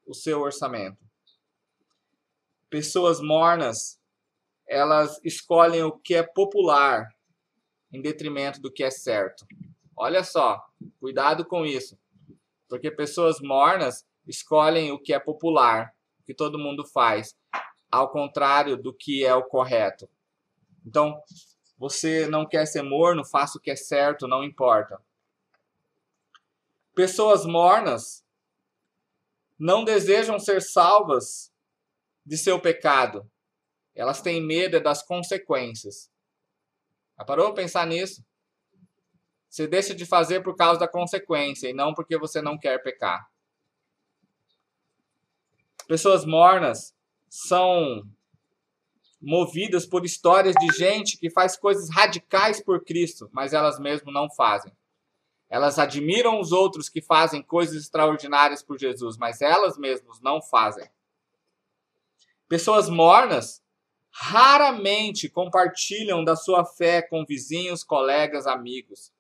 o 0.06 0.14
seu 0.14 0.42
orçamento. 0.42 0.98
Pessoas 2.70 3.20
mornas, 3.20 4.00
elas 4.68 5.20
escolhem 5.24 5.84
o 5.84 5.92
que 5.92 6.16
é 6.16 6.24
popular 6.24 7.10
em 7.92 8.02
detrimento 8.02 8.62
do 8.62 8.72
que 8.72 8.84
é 8.84 8.92
certo. 8.92 9.46
Olha 9.96 10.24
só, 10.24 10.64
cuidado 11.00 11.46
com 11.46 11.66
isso. 11.66 11.98
Porque 12.68 12.92
pessoas 12.92 13.40
mornas 13.40 14.06
escolhem 14.30 14.92
o 14.92 15.00
que 15.00 15.14
é 15.14 15.20
popular, 15.20 15.94
o 16.20 16.24
que 16.24 16.34
todo 16.34 16.60
mundo 16.60 16.86
faz, 16.86 17.36
ao 17.92 18.10
contrário 18.10 18.78
do 18.78 18.94
que 18.94 19.26
é 19.26 19.34
o 19.34 19.44
correto. 19.44 20.08
Então, 20.86 21.22
você 21.78 22.28
não 22.28 22.46
quer 22.46 22.66
ser 22.66 22.84
morno, 22.84 23.26
faça 23.26 23.58
o 23.58 23.62
que 23.62 23.72
é 23.72 23.76
certo, 23.76 24.28
não 24.28 24.44
importa. 24.44 25.02
Pessoas 26.94 27.46
mornas 27.46 28.24
não 29.58 29.84
desejam 29.84 30.38
ser 30.40 30.62
salvas 30.62 31.52
de 32.26 32.38
seu 32.38 32.60
pecado. 32.60 33.30
Elas 33.96 34.22
têm 34.22 34.46
medo 34.46 34.80
das 34.80 35.02
consequências. 35.02 36.12
Já 37.18 37.26
parou 37.26 37.48
para 37.48 37.64
pensar 37.64 37.88
nisso? 37.88 38.24
Você 39.50 39.68
deixa 39.68 39.96
de 39.96 40.06
fazer 40.06 40.44
por 40.44 40.56
causa 40.56 40.80
da 40.80 40.88
consequência 40.88 41.68
e 41.68 41.74
não 41.74 41.94
porque 41.94 42.18
você 42.18 42.42
não 42.42 42.58
quer 42.58 42.82
pecar. 42.84 43.28
Pessoas 45.90 46.24
mornas 46.24 46.96
são 47.28 48.08
movidas 49.20 49.88
por 49.88 50.06
histórias 50.06 50.54
de 50.54 50.68
gente 50.78 51.18
que 51.18 51.32
faz 51.32 51.58
coisas 51.58 51.90
radicais 51.90 52.62
por 52.62 52.86
Cristo, 52.86 53.28
mas 53.34 53.54
elas 53.54 53.80
mesmo 53.80 54.12
não 54.12 54.30
fazem. 54.30 54.72
Elas 55.50 55.80
admiram 55.80 56.40
os 56.40 56.52
outros 56.52 56.90
que 56.90 57.02
fazem 57.02 57.42
coisas 57.42 57.76
extraordinárias 57.82 58.62
por 58.62 58.78
Jesus, 58.78 59.18
mas 59.18 59.42
elas 59.42 59.80
mesmas 59.80 60.22
não 60.22 60.44
fazem. 60.44 60.88
Pessoas 62.48 62.88
mornas 62.88 63.64
raramente 64.12 65.28
compartilham 65.28 66.24
da 66.24 66.36
sua 66.36 66.64
fé 66.66 67.02
com 67.02 67.26
vizinhos, 67.26 67.84
colegas, 67.84 68.46
amigos. 68.46 69.12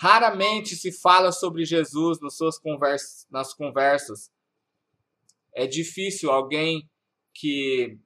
Raramente 0.00 0.74
se 0.74 0.90
fala 0.90 1.30
sobre 1.30 1.64
Jesus 1.64 2.20
nas 2.20 2.36
suas 2.36 2.58
conversas, 2.58 3.24
nas 3.30 3.54
conversas. 3.54 4.34
É 5.56 5.66
difícil 5.66 6.30
alguém 6.30 6.86
que 7.32 7.98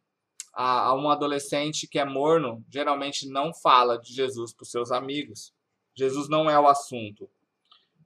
a, 0.54 0.94
um 0.94 1.10
adolescente 1.10 1.88
que 1.88 1.98
é 1.98 2.04
morno 2.04 2.64
geralmente 2.70 3.28
não 3.28 3.52
fala 3.52 3.98
de 3.98 4.14
Jesus 4.14 4.54
para 4.54 4.62
os 4.62 4.70
seus 4.70 4.92
amigos. 4.92 5.52
Jesus 5.92 6.28
não 6.28 6.48
é 6.48 6.56
o 6.60 6.68
assunto. 6.68 7.28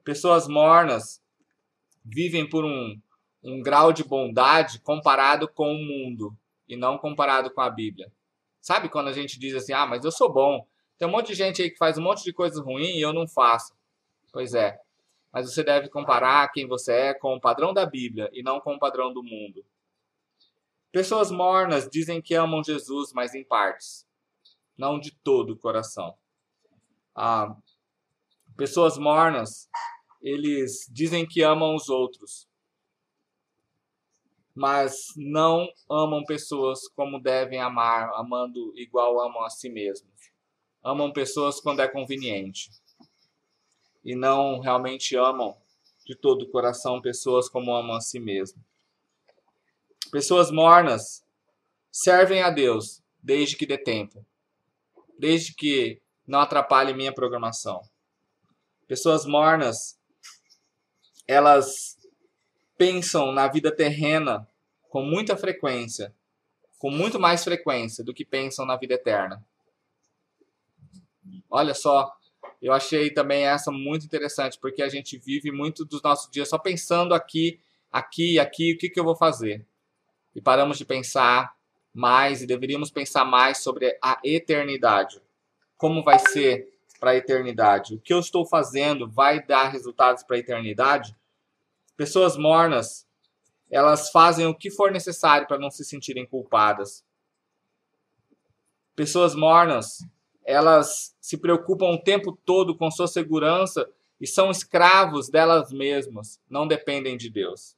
Pessoas 0.03 0.49
mornas 0.49 1.23
vivem 2.03 2.49
por 2.49 2.65
um, 2.65 2.99
um 3.43 3.61
grau 3.61 3.93
de 3.93 4.03
bondade 4.03 4.81
comparado 4.81 5.47
com 5.47 5.75
o 5.75 5.79
mundo 5.79 6.35
e 6.67 6.75
não 6.75 6.97
comparado 6.97 7.51
com 7.51 7.61
a 7.61 7.69
Bíblia. 7.69 8.11
Sabe 8.63 8.89
quando 8.89 9.09
a 9.09 9.13
gente 9.13 9.39
diz 9.39 9.55
assim, 9.55 9.75
ah, 9.75 9.87
mas 9.87 10.07
eu 10.07 10.11
sou 10.11 10.33
bom. 10.33 10.67
Tem 10.97 11.07
um 11.07 11.11
monte 11.11 11.29
de 11.29 11.35
gente 11.35 11.61
aí 11.61 11.71
que 11.71 11.77
faz 11.77 11.99
um 11.99 12.03
monte 12.03 12.25
de 12.25 12.33
coisas 12.33 12.59
ruins 12.59 12.97
e 12.97 13.03
eu 13.03 13.13
não 13.13 13.29
faço. 13.29 13.75
Pois 14.33 14.55
é. 14.55 14.81
Mas 15.35 15.53
você 15.53 15.65
deve 15.65 15.89
comparar 15.89 16.51
quem 16.53 16.67
você 16.67 16.93
é 16.93 17.15
com 17.15 17.35
o 17.35 17.41
padrão 17.41 17.75
da 17.75 17.85
Bíblia 17.85 18.31
e 18.33 18.43
não 18.43 18.61
com 18.61 18.77
o 18.77 18.79
padrão 18.79 19.13
do 19.13 19.23
mundo. 19.23 19.67
Pessoas 20.93 21.31
mornas 21.31 21.89
dizem 21.91 22.23
que 22.23 22.35
amam 22.35 22.63
Jesus, 22.63 23.13
mas 23.13 23.35
em 23.35 23.45
partes, 23.45 24.07
não 24.79 24.99
de 24.99 25.11
todo 25.11 25.51
o 25.51 25.59
coração. 25.59 26.17
Ah, 27.15 27.57
Pessoas 28.57 28.97
mornas, 28.97 29.69
eles 30.23 30.89
dizem 30.89 31.27
que 31.27 31.43
amam 31.43 31.75
os 31.75 31.89
outros, 31.89 32.49
mas 34.55 35.09
não 35.17 35.69
amam 35.91 36.25
pessoas 36.25 36.87
como 36.95 37.21
devem 37.21 37.61
amar, 37.61 38.13
amando 38.15 38.73
igual 38.77 39.21
amam 39.21 39.43
a 39.43 39.51
si 39.51 39.69
mesmos. 39.69 40.13
Amam 40.85 41.13
pessoas 41.13 41.61
quando 41.61 41.81
é 41.81 41.89
conveniente. 41.89 42.71
E 44.05 44.15
não 44.15 44.61
realmente 44.61 45.17
amam 45.17 45.57
de 46.05 46.15
todo 46.15 46.43
o 46.43 46.51
coração 46.51 47.01
pessoas 47.01 47.49
como 47.49 47.75
amam 47.75 47.97
a 47.97 48.01
si 48.01 48.21
mesmo. 48.21 48.63
Pessoas 50.11 50.51
mornas 50.51 51.25
servem 51.91 52.43
a 52.43 52.51
Deus 52.51 53.03
desde 53.23 53.57
que 53.57 53.67
dê 53.67 53.79
tempo, 53.79 54.25
desde 55.19 55.55
que 55.55 56.01
não 56.27 56.41
atrapalhe 56.41 56.93
minha 56.93 57.13
programação. 57.13 57.81
Pessoas 58.87 59.25
mornas, 59.25 59.99
elas 61.27 61.99
pensam 62.77 63.33
na 63.33 63.49
vida 63.49 63.75
terrena 63.75 64.47
com 64.91 65.03
muita 65.03 65.37
frequência, 65.37 66.15
com 66.79 66.91
muito 66.91 67.19
mais 67.19 67.43
frequência 67.43 68.05
do 68.05 68.13
que 68.13 68.25
pensam 68.25 68.67
na 68.67 68.77
vida 68.77 68.95
eterna. 68.95 69.45
Olha 71.51 71.75
só, 71.75 72.15
eu 72.65 72.73
achei 72.73 73.11
também 73.11 73.45
essa 73.45 73.71
muito 73.71 74.07
interessante, 74.07 74.59
porque 74.59 74.83
a 74.83 74.89
gente 74.89 75.19
vive 75.19 75.53
muito 75.53 75.85
dos 75.85 76.01
nossos 76.01 76.31
dias 76.31 76.49
só 76.49 76.57
pensando 76.57 77.13
aqui, 77.13 77.61
aqui, 77.93 78.39
aqui, 78.39 78.73
o 78.73 78.79
que, 78.79 78.89
que 78.89 78.99
eu 78.99 79.05
vou 79.05 79.15
fazer. 79.15 79.63
E 80.35 80.41
paramos 80.41 80.79
de 80.79 80.85
pensar 80.87 81.55
mais 81.93 82.41
e 82.41 82.47
deveríamos 82.47 82.91
pensar 82.91 83.27
mais 83.27 83.59
sobre 83.59 83.99
a 84.01 84.19
eternidade. 84.25 85.21
Como 85.77 86.03
vai 86.03 86.19
ser 86.19 86.73
para 86.99 87.11
a 87.11 87.17
eternidade? 87.17 87.97
O 87.97 88.01
que 88.01 88.15
eu 88.15 88.19
estou 88.19 88.47
fazendo 88.47 89.11
vai 89.11 89.45
dar 89.45 89.69
resultados 89.69 90.23
para 90.23 90.37
a 90.37 90.39
eternidade? 90.39 91.15
Pessoas 91.99 92.35
mornas, 92.35 93.07
elas 93.71 94.11
fazem 94.11 94.47
o 94.47 94.55
que 94.55 94.71
for 94.71 94.91
necessário 94.91 95.47
para 95.47 95.59
não 95.59 95.71
se 95.71 95.85
sentirem 95.85 96.25
culpadas. 96.25 97.05
Pessoas 98.97 99.35
mornas, 99.35 99.99
elas 100.45 101.17
se 101.21 101.39
preocupam 101.39 101.87
o 101.87 102.03
tempo 102.03 102.39
todo 102.45 102.77
com 102.77 102.91
sua 102.91 103.09
segurança 103.09 103.89
e 104.21 104.27
são 104.27 104.51
escravos 104.51 105.29
delas 105.29 105.73
mesmas, 105.73 106.41
não 106.49 106.67
dependem 106.67 107.17
de 107.17 107.31
Deus. 107.31 107.77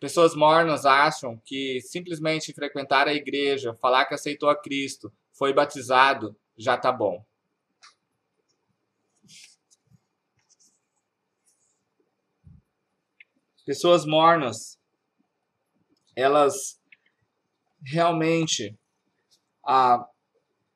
Pessoas 0.00 0.36
mornas 0.36 0.86
acham 0.86 1.40
que 1.44 1.80
simplesmente 1.80 2.52
frequentar 2.52 3.08
a 3.08 3.14
igreja, 3.14 3.74
falar 3.74 4.04
que 4.04 4.14
aceitou 4.14 4.48
a 4.48 4.54
Cristo, 4.54 5.12
foi 5.32 5.52
batizado, 5.52 6.36
já 6.56 6.76
tá 6.76 6.92
bom. 6.92 7.24
Pessoas 13.66 14.06
mornas, 14.06 14.78
elas 16.14 16.80
realmente 17.84 18.77
ah, 19.70 20.08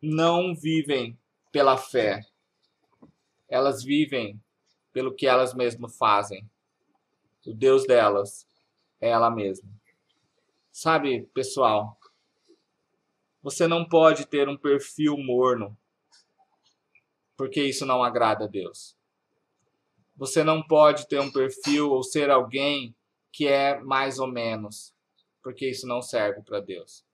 não 0.03 0.55
vivem 0.55 1.19
pela 1.51 1.79
fé. 1.79 2.27
Elas 3.49 3.83
vivem 3.83 4.39
pelo 4.93 5.15
que 5.15 5.27
elas 5.27 5.55
mesmas 5.55 5.97
fazem. 5.97 6.47
O 7.47 7.55
Deus 7.55 7.87
delas 7.87 8.47
é 9.01 9.09
ela 9.09 9.31
mesma. 9.31 9.67
Sabe, 10.71 11.23
pessoal, 11.33 11.99
você 13.43 13.67
não 13.67 13.83
pode 13.89 14.27
ter 14.27 14.47
um 14.47 14.59
perfil 14.59 15.17
morno, 15.17 15.75
porque 17.35 17.65
isso 17.65 17.87
não 17.87 18.05
agrada 18.05 18.45
a 18.45 18.49
Deus. 18.49 18.95
Você 20.17 20.45
não 20.45 20.63
pode 20.63 21.09
ter 21.09 21.19
um 21.19 21.33
perfil 21.33 21.91
ou 21.91 22.03
ser 22.03 22.29
alguém 22.29 22.95
que 23.33 23.49
é 23.49 23.81
mais 23.81 24.19
ou 24.19 24.27
menos, 24.27 24.95
porque 25.43 25.71
isso 25.71 25.87
não 25.87 26.03
serve 26.03 26.43
para 26.43 26.61
Deus. 26.61 27.07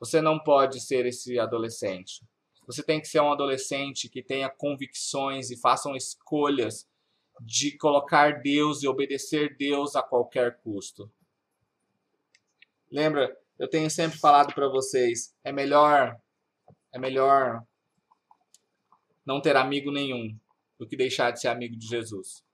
Você 0.00 0.20
não 0.20 0.38
pode 0.38 0.80
ser 0.80 1.06
esse 1.06 1.38
adolescente. 1.38 2.22
Você 2.66 2.82
tem 2.82 3.00
que 3.00 3.08
ser 3.08 3.20
um 3.20 3.32
adolescente 3.32 4.08
que 4.08 4.22
tenha 4.22 4.48
convicções 4.48 5.50
e 5.50 5.56
façam 5.56 5.96
escolhas 5.96 6.86
de 7.40 7.76
colocar 7.76 8.42
Deus 8.42 8.82
e 8.82 8.88
obedecer 8.88 9.56
Deus 9.56 9.96
a 9.96 10.02
qualquer 10.02 10.58
custo. 10.58 11.10
Lembra, 12.90 13.36
eu 13.58 13.68
tenho 13.68 13.90
sempre 13.90 14.18
falado 14.18 14.54
para 14.54 14.68
vocês, 14.68 15.34
é 15.42 15.52
melhor 15.52 16.20
é 16.92 16.98
melhor 16.98 17.62
não 19.24 19.40
ter 19.40 19.56
amigo 19.56 19.90
nenhum 19.90 20.36
do 20.78 20.86
que 20.86 20.96
deixar 20.96 21.30
de 21.30 21.40
ser 21.40 21.48
amigo 21.48 21.76
de 21.76 21.86
Jesus. 21.86 22.44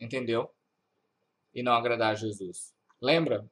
Entendeu? 0.00 0.50
E 1.54 1.62
não 1.62 1.72
agradar 1.72 2.12
a 2.12 2.14
Jesus. 2.14 2.74
Lembra 3.00 3.48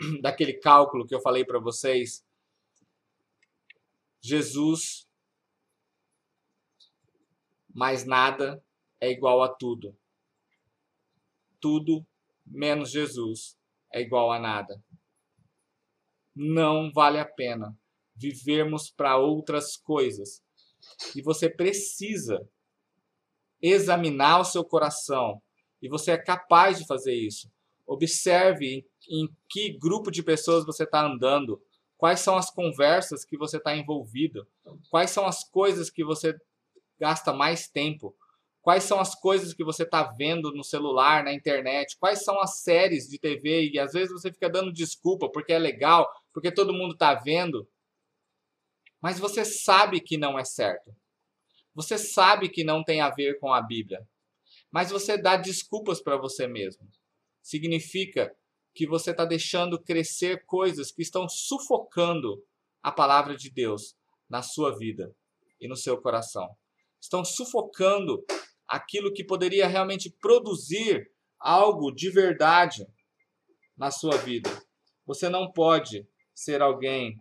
daquele 0.20 0.54
cálculo 0.54 1.06
que 1.06 1.14
eu 1.14 1.20
falei 1.20 1.44
para 1.44 1.58
vocês? 1.58 2.24
Jesus 4.26 5.06
mais 7.72 8.04
nada 8.04 8.62
é 9.00 9.10
igual 9.10 9.42
a 9.42 9.48
tudo 9.48 9.96
tudo 11.66 12.06
menos 12.46 12.92
Jesus 12.92 13.58
é 13.92 14.00
igual 14.00 14.30
a 14.30 14.38
nada. 14.38 14.80
Não 16.32 16.92
vale 16.92 17.18
a 17.18 17.24
pena 17.24 17.76
vivermos 18.14 18.90
para 18.90 19.16
outras 19.16 19.76
coisas. 19.76 20.42
E 21.14 21.22
você 21.22 21.50
precisa 21.50 22.48
examinar 23.60 24.40
o 24.40 24.44
seu 24.44 24.64
coração. 24.64 25.42
E 25.82 25.88
você 25.88 26.12
é 26.12 26.22
capaz 26.22 26.78
de 26.78 26.86
fazer 26.86 27.14
isso. 27.14 27.50
Observe 27.86 28.86
em 29.08 29.28
que 29.48 29.76
grupo 29.76 30.10
de 30.10 30.22
pessoas 30.22 30.64
você 30.64 30.84
está 30.84 31.04
andando. 31.04 31.60
Quais 31.96 32.20
são 32.20 32.36
as 32.36 32.50
conversas 32.50 33.24
que 33.24 33.36
você 33.36 33.56
está 33.56 33.74
envolvido? 33.74 34.46
Quais 34.90 35.10
são 35.10 35.26
as 35.26 35.42
coisas 35.44 35.88
que 35.88 36.04
você 36.04 36.34
gasta 36.98 37.32
mais 37.32 37.68
tempo? 37.68 38.14
Quais 38.60 38.82
são 38.82 38.98
as 38.98 39.14
coisas 39.14 39.54
que 39.54 39.64
você 39.64 39.84
está 39.84 40.02
vendo 40.02 40.52
no 40.52 40.64
celular, 40.64 41.22
na 41.22 41.32
internet? 41.32 41.96
Quais 41.98 42.24
são 42.24 42.40
as 42.40 42.58
séries 42.62 43.08
de 43.08 43.18
TV? 43.18 43.70
E 43.70 43.78
às 43.78 43.92
vezes 43.92 44.12
você 44.12 44.32
fica 44.32 44.50
dando 44.50 44.72
desculpa 44.72 45.30
porque 45.30 45.52
é 45.52 45.58
legal, 45.58 46.06
porque 46.32 46.50
todo 46.50 46.74
mundo 46.74 46.92
está 46.92 47.14
vendo. 47.14 47.66
Mas 49.00 49.18
você 49.18 49.44
sabe 49.44 50.00
que 50.00 50.18
não 50.18 50.38
é 50.38 50.44
certo. 50.44 50.94
Você 51.74 51.96
sabe 51.96 52.48
que 52.48 52.64
não 52.64 52.82
tem 52.82 53.00
a 53.00 53.08
ver 53.08 53.38
com 53.38 53.52
a 53.52 53.62
Bíblia. 53.62 54.06
Mas 54.70 54.90
você 54.90 55.16
dá 55.16 55.36
desculpas 55.36 56.02
para 56.02 56.16
você 56.16 56.46
mesmo. 56.46 56.88
Significa 57.40 58.34
que 58.76 58.86
você 58.86 59.10
está 59.10 59.24
deixando 59.24 59.82
crescer 59.82 60.44
coisas 60.44 60.92
que 60.92 61.00
estão 61.00 61.26
sufocando 61.26 62.44
a 62.82 62.92
palavra 62.92 63.34
de 63.34 63.48
Deus 63.48 63.96
na 64.28 64.42
sua 64.42 64.76
vida 64.76 65.16
e 65.58 65.66
no 65.66 65.74
seu 65.74 65.98
coração. 65.98 66.46
Estão 67.00 67.24
sufocando 67.24 68.22
aquilo 68.68 69.14
que 69.14 69.24
poderia 69.24 69.66
realmente 69.66 70.10
produzir 70.20 71.10
algo 71.38 71.90
de 71.90 72.10
verdade 72.10 72.86
na 73.74 73.90
sua 73.90 74.18
vida. 74.18 74.50
Você 75.06 75.30
não 75.30 75.50
pode 75.50 76.06
ser 76.34 76.60
alguém 76.60 77.18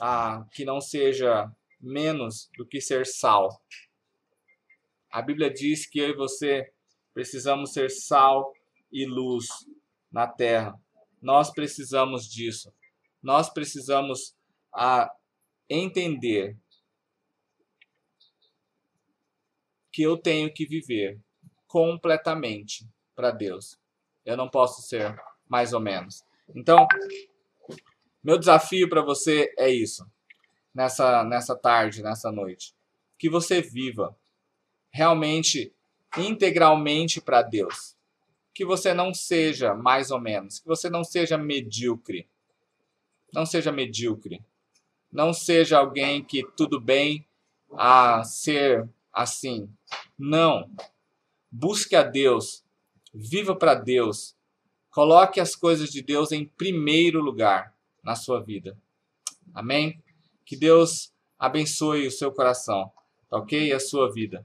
ah, 0.00 0.44
que 0.52 0.64
não 0.64 0.80
seja 0.80 1.48
menos 1.80 2.50
do 2.56 2.66
que 2.66 2.80
ser 2.80 3.06
sal. 3.06 3.62
A 5.12 5.22
Bíblia 5.22 5.48
diz 5.48 5.86
que 5.86 6.00
eu 6.00 6.08
e 6.08 6.16
você 6.16 6.72
precisamos 7.14 7.72
ser 7.72 7.88
sal 7.88 8.52
e 8.90 9.06
luz 9.06 9.46
na 10.12 10.26
terra. 10.26 10.78
Nós 11.20 11.50
precisamos 11.50 12.28
disso. 12.28 12.72
Nós 13.22 13.48
precisamos 13.48 14.36
ah, 14.72 15.10
entender 15.68 16.56
que 19.92 20.02
eu 20.02 20.16
tenho 20.16 20.52
que 20.52 20.66
viver 20.66 21.20
completamente 21.66 22.88
para 23.14 23.30
Deus. 23.30 23.78
Eu 24.24 24.36
não 24.36 24.48
posso 24.48 24.82
ser 24.82 25.14
mais 25.48 25.72
ou 25.72 25.80
menos. 25.80 26.24
Então, 26.54 26.86
meu 28.22 28.38
desafio 28.38 28.88
para 28.88 29.02
você 29.02 29.52
é 29.58 29.70
isso. 29.70 30.06
Nessa 30.74 31.22
nessa 31.24 31.54
tarde, 31.54 32.02
nessa 32.02 32.32
noite, 32.32 32.74
que 33.18 33.28
você 33.28 33.60
viva 33.60 34.16
realmente 34.90 35.74
integralmente 36.16 37.20
para 37.20 37.42
Deus. 37.42 37.96
Que 38.54 38.64
você 38.64 38.92
não 38.92 39.14
seja 39.14 39.74
mais 39.74 40.10
ou 40.10 40.20
menos, 40.20 40.58
que 40.58 40.66
você 40.66 40.90
não 40.90 41.02
seja 41.02 41.38
medíocre. 41.38 42.28
Não 43.32 43.46
seja 43.46 43.72
medíocre. 43.72 44.42
Não 45.10 45.32
seja 45.32 45.78
alguém 45.78 46.22
que 46.22 46.42
tudo 46.56 46.80
bem 46.80 47.26
a 47.72 48.22
ser 48.24 48.88
assim. 49.12 49.68
Não. 50.18 50.70
Busque 51.50 51.96
a 51.96 52.02
Deus. 52.02 52.64
Viva 53.12 53.54
para 53.54 53.74
Deus. 53.74 54.34
Coloque 54.90 55.40
as 55.40 55.56
coisas 55.56 55.90
de 55.90 56.02
Deus 56.02 56.32
em 56.32 56.44
primeiro 56.44 57.20
lugar 57.20 57.74
na 58.02 58.14
sua 58.14 58.40
vida. 58.40 58.76
Amém? 59.54 60.02
Que 60.44 60.56
Deus 60.56 61.12
abençoe 61.38 62.06
o 62.06 62.10
seu 62.10 62.30
coração, 62.30 62.90
tá 63.28 63.38
ok? 63.38 63.68
E 63.68 63.72
a 63.72 63.80
sua 63.80 64.12
vida. 64.12 64.40